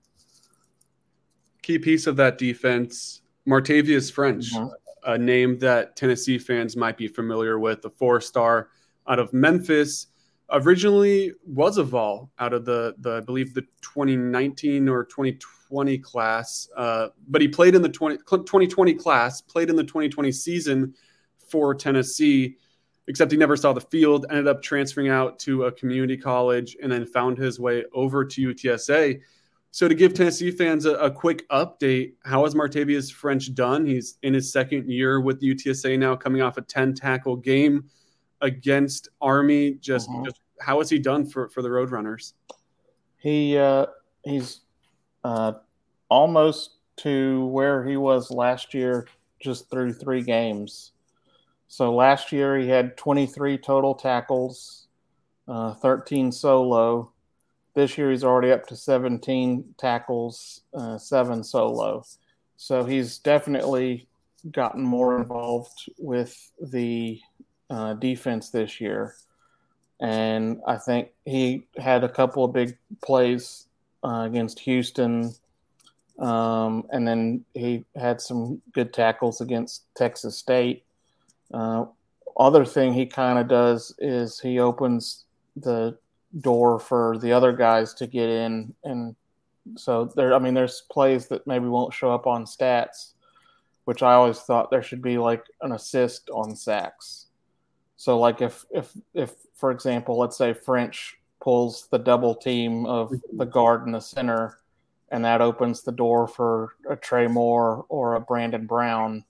Key 1.67 1.81
piece 1.81 2.07
of 2.07 2.15
that 2.15 2.39
defense, 2.39 3.23
Martavius 3.45 4.13
French, 4.13 4.55
mm-hmm. 4.55 4.69
a 5.05 5.19
name 5.19 5.59
that 5.59 5.97
Tennessee 5.97 6.39
fans 6.39 6.77
might 6.77 6.97
be 6.97 7.09
familiar 7.09 7.59
with, 7.59 7.85
a 7.85 7.91
four 7.91 8.21
star 8.21 8.69
out 9.09 9.19
of 9.19 9.33
Memphis. 9.33 10.07
Originally 10.53 11.33
was 11.45 11.77
a 11.77 11.83
Vol 11.83 12.31
out 12.39 12.53
of 12.53 12.65
the, 12.65 12.95
the 12.99 13.17
I 13.17 13.21
believe 13.21 13.53
the 13.53 13.63
2019 13.83 14.89
or 14.89 15.07
2020 15.07 15.99
class, 15.99 16.69
uh, 16.77 17.09
but 17.27 17.41
he 17.41 17.49
played 17.49 17.75
in 17.75 17.83
the 17.83 17.89
20, 17.89 18.19
2020 18.19 18.95
class, 18.95 19.41
played 19.41 19.69
in 19.69 19.75
the 19.75 19.83
2020 19.83 20.31
season 20.31 20.95
for 21.49 21.75
Tennessee 21.75 22.59
except 23.09 23.31
he 23.31 23.39
never 23.39 23.57
saw 23.57 23.73
the 23.73 23.81
field, 23.81 24.27
ended 24.31 24.49
up 24.49 24.63
transferring 24.63 25.09
out 25.09 25.39
to 25.41 25.65
a 25.65 25.73
community 25.73 26.17
college, 26.17 26.77
and 26.83 26.91
then 26.91 27.07
found 27.07 27.39
his 27.39 27.61
way 27.61 27.85
over 27.93 28.25
to 28.25 28.53
UTSA. 28.53 29.21
So, 29.77 29.87
to 29.89 29.95
give 29.95 30.15
Tennessee 30.15 30.51
fans 30.51 30.87
a, 30.87 30.95
a 30.95 31.11
quick 31.11 31.47
update, 31.51 32.15
how 32.25 32.45
has 32.45 32.55
Martavius 32.55 33.13
French 33.13 33.53
done? 33.53 33.85
He's 33.85 34.17
in 34.23 34.33
his 34.33 34.51
second 34.51 34.91
year 34.91 35.21
with 35.21 35.43
UTSA 35.43 35.99
now, 35.99 36.17
coming 36.17 36.41
off 36.41 36.57
a 36.57 36.63
10 36.63 36.95
tackle 36.95 37.37
game 37.37 37.85
against 38.41 39.11
Army. 39.21 39.75
Just, 39.75 40.09
uh-huh. 40.09 40.23
just 40.25 40.41
how 40.63 40.79
has 40.79 40.89
he 40.89 40.99
done 40.99 41.27
for, 41.27 41.51
for 41.51 41.61
the 41.61 41.69
Roadrunners? 41.69 42.33
He 43.19 43.59
uh, 43.59 43.85
he's 44.25 44.61
uh, 45.25 45.53
almost 46.09 46.77
to 47.01 47.45
where 47.49 47.85
he 47.85 47.99
was 47.99 48.31
last 48.31 48.73
year, 48.73 49.07
just 49.43 49.69
through 49.69 49.93
three 49.93 50.23
games. 50.23 50.93
So 51.69 51.95
last 51.95 52.33
year 52.33 52.57
he 52.57 52.67
had 52.67 52.97
23 52.97 53.59
total 53.59 53.95
tackles, 53.95 54.89
uh, 55.47 55.75
13 55.75 56.33
solo. 56.33 57.13
This 57.77 57.97
year 57.97 58.11
he's 58.11 58.25
already 58.25 58.51
up 58.51 58.67
to 58.67 58.77
17 58.77 59.77
tackles, 59.79 60.63
uh, 60.75 60.99
seven 60.99 61.45
solo. 61.45 62.05
So 62.57 62.85
he's 62.85 63.19
definitely 63.19 64.09
gotten 64.51 64.83
more 64.83 65.17
involved 65.17 65.89
with 65.97 66.51
the 66.61 67.21
uh, 67.71 67.95
defense 67.95 68.51
this 68.51 68.81
year. 68.81 69.15
And 70.01 70.61
I 70.67 70.77
think 70.77 71.11
he 71.25 71.69
had 71.77 72.03
a 72.03 72.09
couple 72.09 72.45
of 72.45 72.53
big 72.53 72.77
plays 73.01 73.67
uh, 74.03 74.25
against 74.27 74.59
Houston. 74.61 75.33
Um, 76.19 76.87
and 76.91 77.07
then 77.07 77.45
he 77.55 77.85
had 77.95 78.21
some 78.21 78.61
good 78.73 78.93
tackles 78.93 79.41
against 79.41 79.85
Texas 79.95 80.37
State 80.37 80.83
uh, 81.53 81.85
other 82.37 82.65
thing 82.65 82.93
he 82.93 83.07
kind 83.07 83.39
of 83.39 83.49
does 83.49 83.95
is 83.99 84.41
he 84.41 84.59
opens 84.59 85.25
the 85.57 85.97
door 86.41 86.79
for 86.79 87.19
the 87.19 87.33
other 87.33 87.53
guys 87.53 87.95
to 87.95 88.07
get 88.07 88.29
in, 88.29 88.75
and 88.85 89.17
so 89.77 90.11
there. 90.17 90.35
I 90.35 90.39
mean, 90.39 90.55
there's 90.55 90.83
plays 90.91 91.27
that 91.29 91.47
maybe 91.47 91.67
won't 91.67 91.95
show 91.95 92.11
up 92.11 92.27
on 92.27 92.45
stats, 92.45 93.13
which 93.85 94.03
I 94.03 94.15
always 94.15 94.39
thought 94.41 94.71
there 94.71 94.83
should 94.83 95.03
be 95.03 95.19
like 95.19 95.45
an 95.61 95.73
assist 95.73 96.31
on 96.31 96.55
sacks. 96.55 97.27
So, 97.97 98.19
like 98.19 98.43
if 98.43 98.65
if 98.71 98.93
if 99.15 99.35
for 99.55 99.71
example, 99.71 100.19
let's 100.19 100.37
say 100.37 100.53
French 100.53 101.19
pulls 101.41 101.89
the 101.91 101.99
double 101.99 102.35
team 102.35 102.87
of 102.87 103.13
the 103.33 103.47
guard 103.47 103.87
and 103.87 103.95
the 103.95 104.01
center, 104.01 104.59
and 105.11 105.25
that 105.25 105.41
opens 105.41 105.83
the 105.83 105.93
door 105.93 106.27
for 106.27 106.75
a 106.89 106.97
Trey 106.97 107.27
Moore 107.27 107.87
or 107.89 108.15
a 108.15 108.21
Brandon 108.21 108.67
Brown 108.67 109.25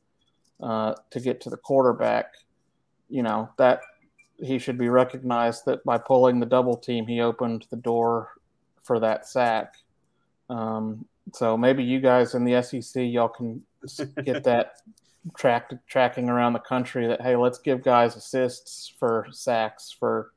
uh, 0.62 0.94
to 1.10 1.20
get 1.20 1.40
to 1.42 1.50
the 1.50 1.56
quarterback, 1.56 2.32
you 3.08 3.22
know, 3.22 3.50
that 3.58 3.80
he 4.38 4.58
should 4.58 4.78
be 4.78 4.88
recognized 4.88 5.64
that 5.66 5.84
by 5.84 5.98
pulling 5.98 6.40
the 6.40 6.46
double 6.46 6.76
team, 6.76 7.06
he 7.06 7.20
opened 7.20 7.66
the 7.70 7.76
door 7.76 8.32
for 8.82 9.00
that 9.00 9.26
sack. 9.26 9.74
Um, 10.48 11.04
so 11.32 11.56
maybe 11.56 11.82
you 11.82 12.00
guys 12.00 12.34
in 12.34 12.44
the 12.44 12.62
SEC, 12.62 13.02
y'all 13.04 13.28
can 13.28 13.62
get 14.24 14.44
that 14.44 14.76
tracked 15.36 15.74
tracking 15.88 16.28
around 16.28 16.52
the 16.52 16.60
country 16.60 17.06
that 17.08 17.20
hey, 17.20 17.34
let's 17.36 17.58
give 17.58 17.82
guys 17.82 18.14
assists 18.14 18.92
for 18.98 19.26
sacks 19.32 19.94
for 19.98 20.32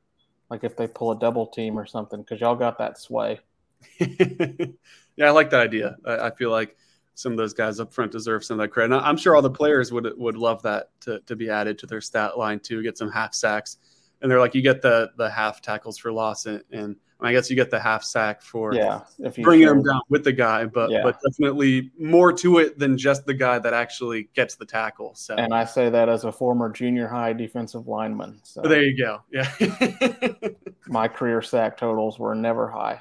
like 0.50 0.64
if 0.64 0.76
they 0.76 0.86
pull 0.86 1.12
a 1.12 1.18
double 1.18 1.46
team 1.46 1.78
or 1.78 1.86
something 1.86 2.20
because 2.20 2.40
y'all 2.40 2.56
got 2.56 2.78
that 2.78 2.98
sway. 2.98 3.38
yeah, 3.98 5.26
I 5.26 5.30
like 5.30 5.50
that 5.50 5.60
idea. 5.60 5.96
I, 6.04 6.26
I 6.26 6.30
feel 6.30 6.50
like 6.50 6.76
some 7.14 7.32
of 7.32 7.38
those 7.38 7.52
guys 7.52 7.80
up 7.80 7.92
front 7.92 8.10
deserve 8.10 8.44
some 8.44 8.58
of 8.58 8.64
that 8.64 8.68
credit. 8.68 8.94
And 8.94 9.04
I'm 9.04 9.16
sure 9.16 9.36
all 9.36 9.42
the 9.42 9.50
players 9.50 9.92
would 9.92 10.12
would 10.16 10.36
love 10.36 10.62
that 10.62 10.88
to, 11.02 11.20
to 11.20 11.36
be 11.36 11.50
added 11.50 11.78
to 11.78 11.86
their 11.86 12.00
stat 12.00 12.36
line 12.36 12.60
too. 12.60 12.82
Get 12.82 12.98
some 12.98 13.10
half 13.10 13.34
sacks, 13.34 13.78
and 14.20 14.30
they're 14.30 14.38
like 14.38 14.54
you 14.54 14.62
get 14.62 14.82
the 14.82 15.10
the 15.16 15.30
half 15.30 15.60
tackles 15.60 15.98
for 15.98 16.12
loss, 16.12 16.46
and, 16.46 16.62
and 16.70 16.96
I 17.20 17.32
guess 17.32 17.50
you 17.50 17.56
get 17.56 17.70
the 17.70 17.80
half 17.80 18.02
sack 18.04 18.42
for 18.42 18.74
yeah, 18.74 19.00
if 19.18 19.38
you 19.38 19.44
bringing 19.44 19.66
them 19.66 19.82
down 19.82 20.00
with 20.08 20.24
the 20.24 20.32
guy. 20.32 20.64
But 20.64 20.90
yeah. 20.90 21.02
but 21.02 21.18
definitely 21.26 21.90
more 21.98 22.32
to 22.34 22.58
it 22.58 22.78
than 22.78 22.96
just 22.96 23.26
the 23.26 23.34
guy 23.34 23.58
that 23.58 23.74
actually 23.74 24.28
gets 24.34 24.56
the 24.56 24.64
tackle. 24.64 25.14
So 25.14 25.34
and 25.36 25.52
I 25.54 25.64
say 25.64 25.90
that 25.90 26.08
as 26.08 26.24
a 26.24 26.32
former 26.32 26.70
junior 26.70 27.08
high 27.08 27.32
defensive 27.32 27.86
lineman. 27.86 28.40
So 28.42 28.62
there 28.62 28.82
you 28.82 28.96
go. 28.96 29.22
Yeah, 29.30 29.50
my 30.86 31.08
career 31.08 31.42
sack 31.42 31.76
totals 31.76 32.18
were 32.18 32.34
never 32.34 32.68
high 32.68 33.00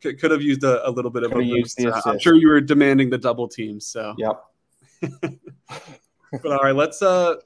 could 0.00 0.30
have 0.30 0.42
used 0.42 0.64
a, 0.64 0.86
a 0.88 0.90
little 0.90 1.10
bit 1.10 1.22
of 1.22 1.32
a 1.32 1.34
boost. 1.36 1.80
I'm 2.04 2.18
sure 2.18 2.34
you 2.34 2.48
were 2.48 2.60
demanding 2.60 3.10
the 3.10 3.18
double 3.18 3.48
team. 3.48 3.80
So 3.80 4.14
yep. 4.18 4.44
but 5.20 6.52
all 6.52 6.58
right, 6.58 6.74
let's 6.74 7.02
uh 7.02 7.36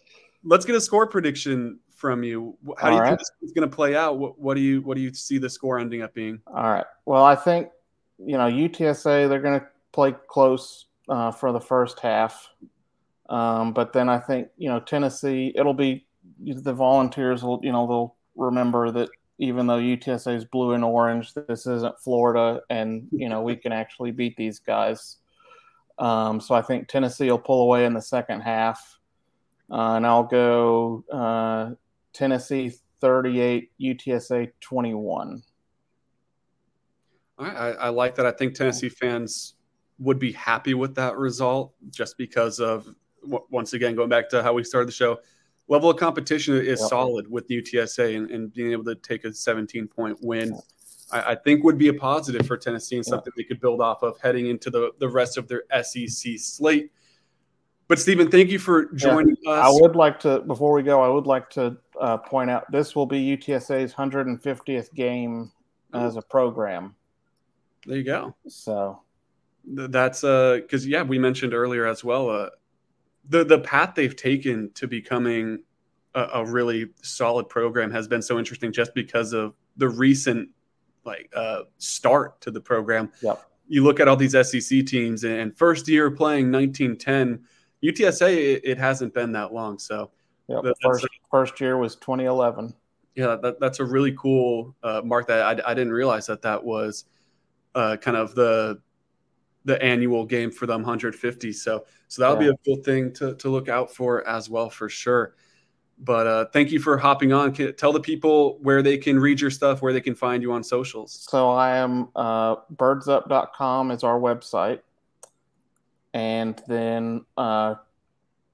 let's 0.45 0.65
get 0.65 0.75
a 0.75 0.81
score 0.81 1.07
prediction 1.07 1.79
from 2.03 2.25
you. 2.25 2.59
How 2.79 2.89
do 2.89 2.97
you 2.97 3.01
right. 3.01 3.09
think 3.11 3.21
this 3.21 3.31
is 3.43 3.53
going 3.53 3.71
to 3.71 3.75
play 3.75 3.95
out? 3.95 4.19
What, 4.19 4.37
what, 4.37 4.55
do 4.55 4.61
you 4.61 4.83
what 4.83 4.97
do 4.97 5.01
you 5.01 5.15
see 5.15 5.39
the 5.39 5.49
score 5.49 5.79
ending 5.79 6.03
up 6.03 6.13
being? 6.13 6.41
All 6.49 6.65
right. 6.65 6.85
Well, 7.07 7.25
I 7.25 7.37
think 7.37 7.69
you 8.19 8.37
know 8.37 8.49
UTSA 8.51 9.29
they're 9.29 9.41
going 9.41 9.61
to 9.61 9.67
play 9.93 10.15
close 10.27 10.87
uh, 11.09 11.31
for 11.31 11.53
the 11.53 11.61
first 11.61 12.01
half, 12.01 12.51
um, 13.31 13.73
but 13.73 13.93
then 13.93 14.09
I 14.09 14.19
think 14.19 14.49
you 14.59 14.69
know 14.69 14.81
Tennessee 14.81 15.53
it'll 15.55 15.75
be 15.75 16.05
the 16.45 16.75
Volunteers 16.75 17.45
will 17.45 17.61
you 17.63 17.71
know 17.71 17.87
they'll 17.87 18.17
remember 18.35 18.91
that 18.91 19.09
even 19.39 19.69
though 19.69 19.79
UTSA 19.79 20.37
is 20.37 20.45
blue 20.45 20.73
and 20.73 20.85
orange, 20.85 21.35
this 21.35 21.67
isn't 21.69 22.01
Florida, 22.01 22.63
and 22.69 23.07
you 23.13 23.29
know 23.29 23.43
we 23.43 23.55
can 23.55 23.71
actually 23.71 24.11
beat 24.11 24.37
these 24.37 24.59
guys. 24.59 25.19
Um, 26.01 26.41
so 26.41 26.57
I 26.57 26.63
think 26.63 26.89
Tennessee 26.89 27.31
will 27.31 27.39
pull 27.39 27.63
away 27.63 27.85
in 27.85 27.95
the 27.95 28.03
second 28.03 28.41
half, 28.41 28.99
uh, 29.71 29.95
and 29.95 30.05
I'll 30.05 30.25
go 30.25 31.05
uh, 31.13 31.71
Tennessee 32.13 32.73
38, 33.01 33.71
UTSA 33.81 34.53
21. 34.61 35.43
I, 37.39 37.49
I 37.49 37.89
like 37.89 38.15
that. 38.17 38.27
I 38.27 38.31
think 38.31 38.55
Tennessee 38.55 38.89
fans 38.89 39.55
would 39.99 40.19
be 40.19 40.33
happy 40.33 40.75
with 40.75 40.95
that 40.95 41.17
result 41.17 41.75
just 41.91 42.17
because 42.17 42.61
of 42.61 42.87
once 43.25 43.73
again 43.73 43.95
going 43.95 44.09
back 44.09 44.29
to 44.29 44.43
how 44.43 44.53
we 44.53 44.65
started 44.65 44.89
the 44.89 44.93
show 44.93 45.19
level 45.69 45.91
of 45.91 45.97
competition 45.97 46.55
is 46.57 46.81
yep. 46.81 46.89
solid 46.89 47.31
with 47.31 47.49
UTSA 47.49 48.17
and, 48.17 48.31
and, 48.31 48.53
being 48.53 48.73
able 48.73 48.85
to 48.85 48.95
take 48.97 49.25
a 49.25 49.33
17 49.33 49.87
point 49.87 50.19
win. 50.21 50.59
I, 51.11 51.33
I, 51.33 51.35
think 51.35 51.63
would 51.65 51.79
be 51.79 51.89
a 51.89 51.95
positive 51.95 52.47
for 52.47 52.57
Tennessee 52.57 52.97
and 52.97 53.05
something 53.05 53.33
they 53.37 53.45
could 53.45 53.61
build 53.61 53.81
off 53.81 54.03
of 54.03 54.21
heading 54.21 54.49
into 54.49 54.71
the, 54.71 54.91
the 54.99 55.09
rest 55.09 55.39
of 55.39 55.49
their 55.49 55.63
SEC 55.83 56.39
slate. 56.39 56.91
But 57.89 57.99
Stephen, 57.99 58.31
thank 58.31 58.51
you 58.51 58.59
for 58.59 58.87
joining 58.95 59.37
yeah, 59.43 59.53
us. 59.53 59.67
I 59.67 59.81
would 59.81 59.97
like 59.97 60.21
to, 60.21 60.41
before 60.41 60.73
we 60.73 60.83
go, 60.83 61.03
I 61.03 61.09
would 61.09 61.27
like 61.27 61.51
to 61.51 61.77
uh, 62.03 62.19
point 62.19 62.51
out 62.51 62.71
this 62.71 62.95
will 62.95 63.07
be 63.07 63.37
UTSA's 63.37 63.95
150th 63.95 64.93
game 64.93 65.51
as 65.95 66.17
a 66.17 66.23
program. 66.23 66.95
There 67.87 67.97
you 67.97 68.05
go. 68.05 68.35
So 68.49 69.01
That's 69.65 70.25
uh 70.25 70.59
because 70.61 70.87
yeah, 70.87 71.03
we 71.03 71.19
mentioned 71.19 71.55
earlier 71.55 71.87
as 71.87 72.05
well. 72.05 72.29
Uh, 72.29 72.51
the 73.29 73.45
the 73.45 73.61
path 73.61 73.95
they've 73.95 74.17
taken 74.17 74.71
to 74.75 74.89
becoming 74.89 75.63
a, 76.15 76.29
a 76.35 76.45
really 76.45 76.91
solid 77.03 77.49
program 77.49 77.91
has 77.93 78.09
been 78.09 78.21
so 78.21 78.39
interesting, 78.39 78.73
just 78.73 78.95
because 78.95 79.33
of 79.33 79.55
the 79.77 79.89
recent 79.89 80.49
like 81.05 81.31
uh, 81.35 81.61
start 81.79 82.41
to 82.41 82.51
the 82.51 82.61
program. 82.61 83.11
Yep. 83.23 83.43
You 83.69 83.85
look 83.85 84.01
at 84.01 84.09
all 84.09 84.17
these 84.17 84.33
SEC 84.33 84.85
teams 84.87 85.25
and 85.25 85.57
first 85.57 85.89
year 85.89 86.11
playing 86.11 86.51
1910. 86.53 87.45
UTSA, 87.83 88.33
it, 88.33 88.63
it 88.65 88.79
hasn't 88.79 89.15
been 89.15 89.33
that 89.33 89.53
long. 89.53 89.79
So, 89.79 90.11
yep. 90.49 90.63
the 90.63 90.75
first, 90.83 91.07
first 91.31 91.61
year 91.61 91.77
was 91.77 91.97
2011. 91.97 92.75
Yeah, 93.15 93.37
that, 93.43 93.61
that's 93.61 93.81
a 93.81 93.85
really 93.85 94.15
cool 94.19 94.75
uh, 94.83 95.03
mark 95.05 95.27
that 95.29 95.43
I, 95.43 95.71
I 95.71 95.75
didn't 95.75 95.93
realize 95.93 96.27
that 96.27 96.43
that 96.43 96.63
was 96.63 97.05
uh, 97.75 97.97
kind 97.97 98.17
of 98.17 98.35
the 98.35 98.81
the 99.65 99.81
annual 99.81 100.27
game 100.27 100.51
for 100.51 100.67
them 100.67 100.81
150 100.81 101.53
so 101.53 101.85
so 102.09 102.21
that'll 102.21 102.43
yeah. 102.43 102.51
be 102.51 102.55
a 102.55 102.57
cool 102.67 102.83
thing 102.83 103.13
to, 103.13 103.37
to 103.37 103.49
look 103.49 103.69
out 103.69 103.95
for 103.95 104.27
as 104.27 104.51
well 104.51 104.69
for 104.69 104.89
sure 104.89 105.37
but 106.03 106.27
uh, 106.27 106.45
thank 106.53 106.73
you 106.73 106.81
for 106.81 106.99
hopping 106.99 107.33
on. 107.33 107.53
Can, 107.53 107.75
tell 107.77 107.93
the 107.93 108.01
people 108.01 108.59
where 108.61 108.83
they 108.83 108.99
can 108.99 109.21
read 109.21 109.41
your 109.41 109.51
stuff, 109.51 109.83
where 109.83 109.93
they 109.93 110.01
can 110.01 110.17
find 110.17 110.43
you 110.43 110.53
on 110.53 110.65
socials. 110.65 111.27
So 111.31 111.51
I 111.51 111.77
am 111.77 112.09
uh, 112.17 112.57
birdsup.com 112.75 113.93
is 113.93 114.03
our 114.03 114.19
website. 114.19 114.81
And 116.13 116.61
then 116.67 117.25
uh, 117.37 117.77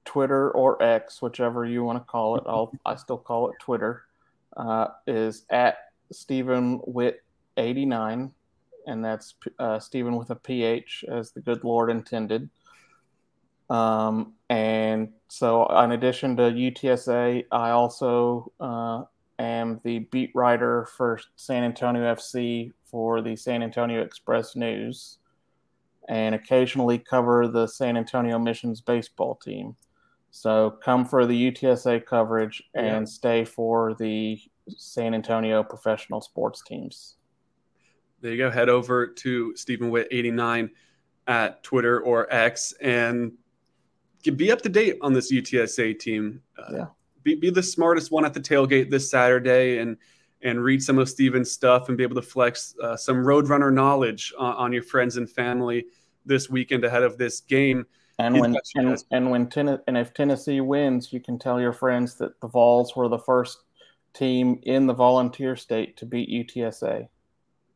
Twitter 0.09 0.49
or 0.49 0.81
X, 0.81 1.21
whichever 1.21 1.67
you 1.67 1.83
want 1.83 1.99
to 1.99 2.03
call 2.03 2.35
it, 2.35 2.43
I'll, 2.47 2.73
I 2.83 2.95
still 2.95 3.19
call 3.19 3.49
it 3.49 3.55
Twitter, 3.61 4.05
uh, 4.57 4.87
is 5.05 5.45
at 5.51 5.77
Stephen 6.11 6.81
Witt 6.87 7.21
89. 7.57 8.33
And 8.87 9.05
that's 9.05 9.35
uh, 9.59 9.77
Stephen 9.77 10.15
with 10.15 10.31
a 10.31 10.35
PH, 10.35 11.05
as 11.07 11.31
the 11.31 11.41
good 11.41 11.63
Lord 11.63 11.91
intended. 11.91 12.49
Um, 13.69 14.33
and 14.49 15.13
so, 15.27 15.67
in 15.83 15.91
addition 15.91 16.35
to 16.37 16.41
UTSA, 16.41 17.45
I 17.51 17.69
also 17.69 18.51
uh, 18.59 19.03
am 19.37 19.79
the 19.83 19.99
beat 19.99 20.31
writer 20.33 20.87
for 20.97 21.19
San 21.35 21.63
Antonio 21.63 22.01
FC 22.15 22.71
for 22.83 23.21
the 23.21 23.35
San 23.35 23.61
Antonio 23.61 24.01
Express 24.01 24.55
News 24.55 25.19
and 26.07 26.33
occasionally 26.33 26.97
cover 26.97 27.47
the 27.47 27.67
San 27.67 27.95
Antonio 27.95 28.39
Missions 28.39 28.81
baseball 28.81 29.35
team. 29.35 29.75
So, 30.31 30.77
come 30.83 31.05
for 31.05 31.25
the 31.25 31.51
UTSA 31.51 32.05
coverage 32.05 32.63
and 32.75 32.85
yeah. 32.85 33.05
stay 33.05 33.45
for 33.45 33.95
the 33.95 34.39
San 34.77 35.13
Antonio 35.13 35.63
professional 35.63 36.21
sports 36.21 36.61
teams. 36.65 37.15
There 38.21 38.31
you 38.31 38.37
go. 38.37 38.51
Head 38.51 38.69
over 38.69 39.07
to 39.07 39.55
Stephen 39.55 39.89
Witt 39.89 40.07
89 40.11 40.69
at 41.27 41.63
Twitter 41.63 42.01
or 42.01 42.31
X 42.33 42.73
and 42.81 43.31
be 44.35 44.51
up 44.51 44.61
to 44.61 44.69
date 44.69 44.97
on 45.01 45.13
this 45.13 45.31
UTSA 45.31 45.97
team. 45.99 46.41
Uh, 46.57 46.73
yeah. 46.73 46.85
Be, 47.23 47.35
be 47.35 47.49
the 47.49 47.63
smartest 47.63 48.11
one 48.11 48.25
at 48.25 48.33
the 48.33 48.39
tailgate 48.39 48.89
this 48.89 49.09
Saturday 49.09 49.77
and 49.79 49.97
and 50.41 50.63
read 50.63 50.81
some 50.81 50.97
of 50.97 51.09
Stephen's 51.09 51.51
stuff 51.51 51.89
and 51.89 51.97
be 51.97 52.03
able 52.03 52.15
to 52.15 52.21
flex 52.21 52.73
uh, 52.81 52.95
some 52.95 53.17
Roadrunner 53.17 53.73
knowledge 53.73 54.33
on, 54.37 54.55
on, 54.55 54.73
your 54.73 54.83
friends 54.83 55.17
and 55.17 55.29
family 55.29 55.85
this 56.25 56.49
weekend 56.49 56.85
ahead 56.85 57.03
of 57.03 57.17
this 57.17 57.41
game. 57.41 57.85
And 58.19 58.37
when 58.39 58.55
and, 58.75 59.03
and, 59.11 59.31
when 59.31 59.47
ten, 59.47 59.79
and 59.87 59.97
if 59.97 60.13
Tennessee 60.13 60.59
wins, 60.59 61.13
you 61.13 61.21
can 61.21 61.39
tell 61.39 61.59
your 61.59 61.71
friends 61.71 62.15
that 62.15 62.39
the 62.41 62.47
Vols 62.47 62.93
were 62.95 63.07
the 63.07 63.17
first 63.17 63.59
team 64.13 64.59
in 64.63 64.87
the 64.87 64.93
Volunteer 64.93 65.55
State 65.55 65.95
to 65.97 66.05
beat 66.05 66.29
UTSA. 66.29 67.07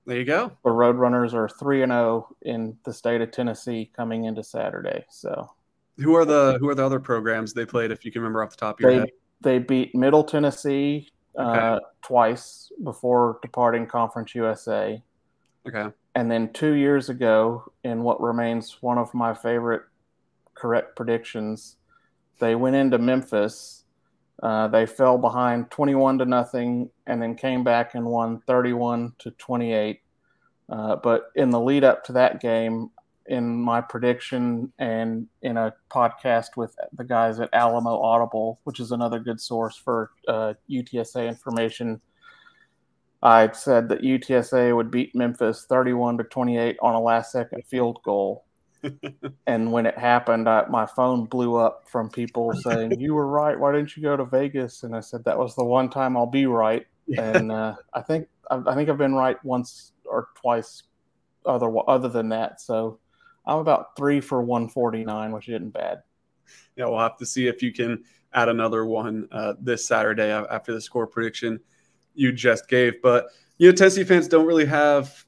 There 0.05 0.17
you 0.17 0.25
go. 0.25 0.51
The 0.65 0.69
Roadrunners 0.69 1.33
are 1.33 1.47
three 1.47 1.81
and 1.81 1.91
zero 1.91 2.27
oh 2.29 2.35
in 2.41 2.77
the 2.83 2.93
state 2.93 3.21
of 3.21 3.31
Tennessee 3.31 3.89
coming 3.95 4.25
into 4.25 4.43
Saturday. 4.43 5.05
So 5.09 5.49
who 5.97 6.13
are 6.15 6.25
the 6.25 6.57
who 6.59 6.67
are 6.67 6.75
the 6.75 6.85
other 6.85 6.99
programs 6.99 7.53
they 7.53 7.65
played? 7.65 7.91
If 7.91 8.03
you 8.03 8.11
can 8.11 8.21
remember 8.21 8.43
off 8.43 8.51
the 8.51 8.57
top 8.57 8.75
of 8.75 8.81
your 8.81 8.91
they, 8.91 8.97
head, 8.97 9.09
they 9.39 9.59
beat 9.59 9.95
Middle 9.95 10.25
Tennessee 10.25 11.07
uh, 11.37 11.79
twice 12.01 12.69
before 12.83 13.39
departing 13.41 13.87
Conference 13.87 14.35
USA. 14.35 15.01
Okay. 15.65 15.87
And 16.15 16.29
then 16.29 16.51
two 16.51 16.73
years 16.73 17.09
ago, 17.09 17.71
in 17.85 18.03
what 18.03 18.21
remains 18.21 18.77
one 18.81 18.97
of 18.97 19.13
my 19.13 19.33
favorite 19.33 19.83
correct 20.55 20.95
predictions, 20.95 21.77
they 22.39 22.55
went 22.55 22.75
into 22.75 22.97
Memphis. 22.97 23.83
Uh, 24.41 24.67
they 24.67 24.85
fell 24.85 25.17
behind 25.17 25.71
21 25.71 26.17
to 26.17 26.25
nothing 26.25 26.89
and 27.07 27.21
then 27.21 27.35
came 27.35 27.63
back 27.63 27.95
and 27.95 28.05
won 28.05 28.41
31 28.47 29.13
to 29.19 29.31
28. 29.31 30.01
Uh, 30.69 30.95
but 30.97 31.31
in 31.35 31.49
the 31.49 31.59
lead 31.59 31.83
up 31.83 32.03
to 32.03 32.13
that 32.13 32.41
game, 32.41 32.89
in 33.27 33.55
my 33.55 33.79
prediction 33.79 34.71
and 34.79 35.27
in 35.41 35.57
a 35.57 35.73
podcast 35.89 36.57
with 36.57 36.75
the 36.93 37.03
guys 37.03 37.39
at 37.39 37.49
Alamo 37.53 38.01
Audible, 38.01 38.59
which 38.63 38.79
is 38.79 38.91
another 38.91 39.19
good 39.19 39.39
source 39.39 39.77
for 39.77 40.11
uh, 40.27 40.53
UTSA 40.69 41.27
information. 41.27 42.01
I 43.21 43.49
said 43.53 43.87
that 43.89 44.01
UTSA 44.01 44.75
would 44.75 44.91
beat 44.91 45.15
Memphis 45.15 45.65
31 45.69 46.17
to 46.17 46.23
28 46.25 46.77
on 46.81 46.95
a 46.95 46.99
last 46.99 47.31
second 47.31 47.63
field 47.65 47.99
goal. 48.03 48.45
And 49.47 49.71
when 49.71 49.85
it 49.85 49.97
happened, 49.97 50.47
I, 50.49 50.65
my 50.67 50.85
phone 50.85 51.25
blew 51.25 51.55
up 51.55 51.87
from 51.87 52.09
people 52.09 52.53
saying, 52.53 52.99
You 52.99 53.13
were 53.13 53.27
right. 53.27 53.59
Why 53.59 53.71
didn't 53.71 53.95
you 53.95 54.03
go 54.03 54.17
to 54.17 54.25
Vegas? 54.25 54.83
And 54.83 54.95
I 54.95 54.99
said, 54.99 55.23
That 55.23 55.37
was 55.37 55.55
the 55.55 55.63
one 55.63 55.89
time 55.89 56.17
I'll 56.17 56.25
be 56.25 56.45
right. 56.45 56.85
And 57.17 57.51
uh, 57.51 57.75
I 57.93 58.01
think 58.01 58.27
I 58.49 58.75
think 58.75 58.89
I've 58.89 58.97
been 58.97 59.15
right 59.15 59.43
once 59.43 59.93
or 60.05 60.29
twice 60.35 60.83
other 61.45 61.71
other 61.87 62.09
than 62.09 62.29
that. 62.29 62.61
So 62.61 62.99
I'm 63.45 63.59
about 63.59 63.95
three 63.95 64.21
for 64.21 64.41
149, 64.41 65.31
which 65.31 65.49
isn't 65.49 65.71
bad. 65.71 66.03
Yeah, 66.75 66.85
we'll 66.85 66.99
have 66.99 67.17
to 67.17 67.25
see 67.25 67.47
if 67.47 67.61
you 67.61 67.71
can 67.71 68.03
add 68.33 68.49
another 68.49 68.85
one 68.85 69.27
uh, 69.31 69.53
this 69.59 69.87
Saturday 69.87 70.31
after 70.31 70.73
the 70.73 70.81
score 70.81 71.07
prediction 71.07 71.59
you 72.15 72.31
just 72.31 72.67
gave. 72.67 73.01
But 73.01 73.27
you 73.57 73.69
know, 73.69 73.75
Tennessee 73.75 74.03
fans 74.03 74.27
don't 74.27 74.45
really 74.45 74.65
have 74.65 75.25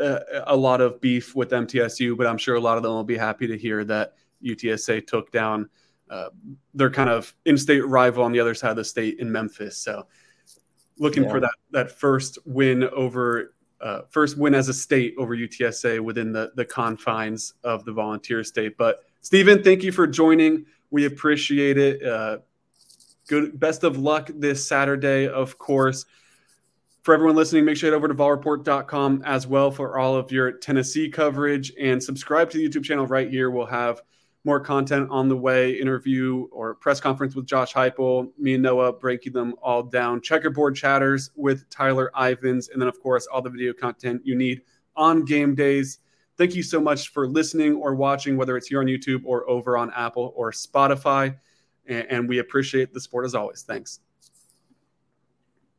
uh, 0.00 0.18
a 0.46 0.56
lot 0.56 0.80
of 0.80 1.00
beef 1.00 1.34
with 1.34 1.50
MTSU, 1.50 2.16
but 2.16 2.26
I'm 2.26 2.38
sure 2.38 2.56
a 2.56 2.60
lot 2.60 2.76
of 2.76 2.82
them 2.82 2.92
will 2.92 3.04
be 3.04 3.16
happy 3.16 3.46
to 3.46 3.56
hear 3.56 3.84
that 3.84 4.14
UTSA 4.44 5.06
took 5.06 5.32
down 5.32 5.68
uh, 6.10 6.28
their 6.74 6.90
kind 6.90 7.10
of 7.10 7.34
in-state 7.44 7.86
rival 7.86 8.22
on 8.22 8.32
the 8.32 8.40
other 8.40 8.54
side 8.54 8.70
of 8.70 8.76
the 8.76 8.84
state 8.84 9.18
in 9.18 9.30
Memphis. 9.30 9.78
So, 9.78 10.06
looking 10.98 11.24
yeah. 11.24 11.30
for 11.30 11.40
that 11.40 11.54
that 11.72 11.90
first 11.90 12.38
win 12.46 12.84
over 12.84 13.54
uh, 13.80 14.02
first 14.10 14.38
win 14.38 14.54
as 14.54 14.68
a 14.68 14.74
state 14.74 15.14
over 15.18 15.36
UTSA 15.36 16.00
within 16.00 16.32
the, 16.32 16.52
the 16.56 16.64
confines 16.64 17.54
of 17.64 17.84
the 17.84 17.92
volunteer 17.92 18.42
state. 18.44 18.76
But 18.76 19.00
Stephen, 19.20 19.62
thank 19.62 19.82
you 19.82 19.92
for 19.92 20.06
joining. 20.06 20.64
We 20.90 21.06
appreciate 21.06 21.76
it. 21.76 22.02
Uh, 22.02 22.38
good, 23.28 23.58
best 23.58 23.84
of 23.84 23.98
luck 23.98 24.30
this 24.34 24.66
Saturday, 24.66 25.28
of 25.28 25.58
course. 25.58 26.06
For 27.06 27.14
everyone 27.14 27.36
listening, 27.36 27.64
make 27.64 27.76
sure 27.76 27.86
you 27.86 27.92
head 27.92 27.96
over 27.96 28.08
to 28.08 28.14
volreport.com 28.14 29.22
as 29.24 29.46
well 29.46 29.70
for 29.70 29.96
all 29.96 30.16
of 30.16 30.32
your 30.32 30.50
Tennessee 30.50 31.08
coverage 31.08 31.72
and 31.80 32.02
subscribe 32.02 32.50
to 32.50 32.58
the 32.58 32.68
YouTube 32.68 32.82
channel 32.82 33.06
right 33.06 33.30
here. 33.30 33.48
We'll 33.48 33.64
have 33.66 34.02
more 34.42 34.58
content 34.58 35.08
on 35.08 35.28
the 35.28 35.36
way, 35.36 35.74
interview 35.74 36.48
or 36.50 36.74
press 36.74 36.98
conference 36.98 37.36
with 37.36 37.46
Josh 37.46 37.72
Heupel, 37.72 38.32
me 38.36 38.54
and 38.54 38.62
Noah 38.64 38.92
breaking 38.92 39.34
them 39.34 39.54
all 39.62 39.84
down, 39.84 40.20
checkerboard 40.20 40.74
chatters 40.74 41.30
with 41.36 41.70
Tyler 41.70 42.10
Ivins, 42.16 42.70
and 42.70 42.82
then, 42.82 42.88
of 42.88 43.00
course, 43.00 43.28
all 43.32 43.40
the 43.40 43.50
video 43.50 43.72
content 43.72 44.22
you 44.24 44.34
need 44.34 44.62
on 44.96 45.24
game 45.24 45.54
days. 45.54 46.00
Thank 46.36 46.56
you 46.56 46.64
so 46.64 46.80
much 46.80 47.10
for 47.10 47.28
listening 47.28 47.76
or 47.76 47.94
watching, 47.94 48.36
whether 48.36 48.56
it's 48.56 48.66
here 48.66 48.80
on 48.80 48.86
YouTube 48.86 49.20
or 49.24 49.48
over 49.48 49.78
on 49.78 49.92
Apple 49.92 50.32
or 50.34 50.50
Spotify. 50.50 51.36
And 51.86 52.28
we 52.28 52.40
appreciate 52.40 52.92
the 52.92 53.00
support 53.00 53.26
as 53.26 53.36
always. 53.36 53.62
Thanks. 53.62 54.00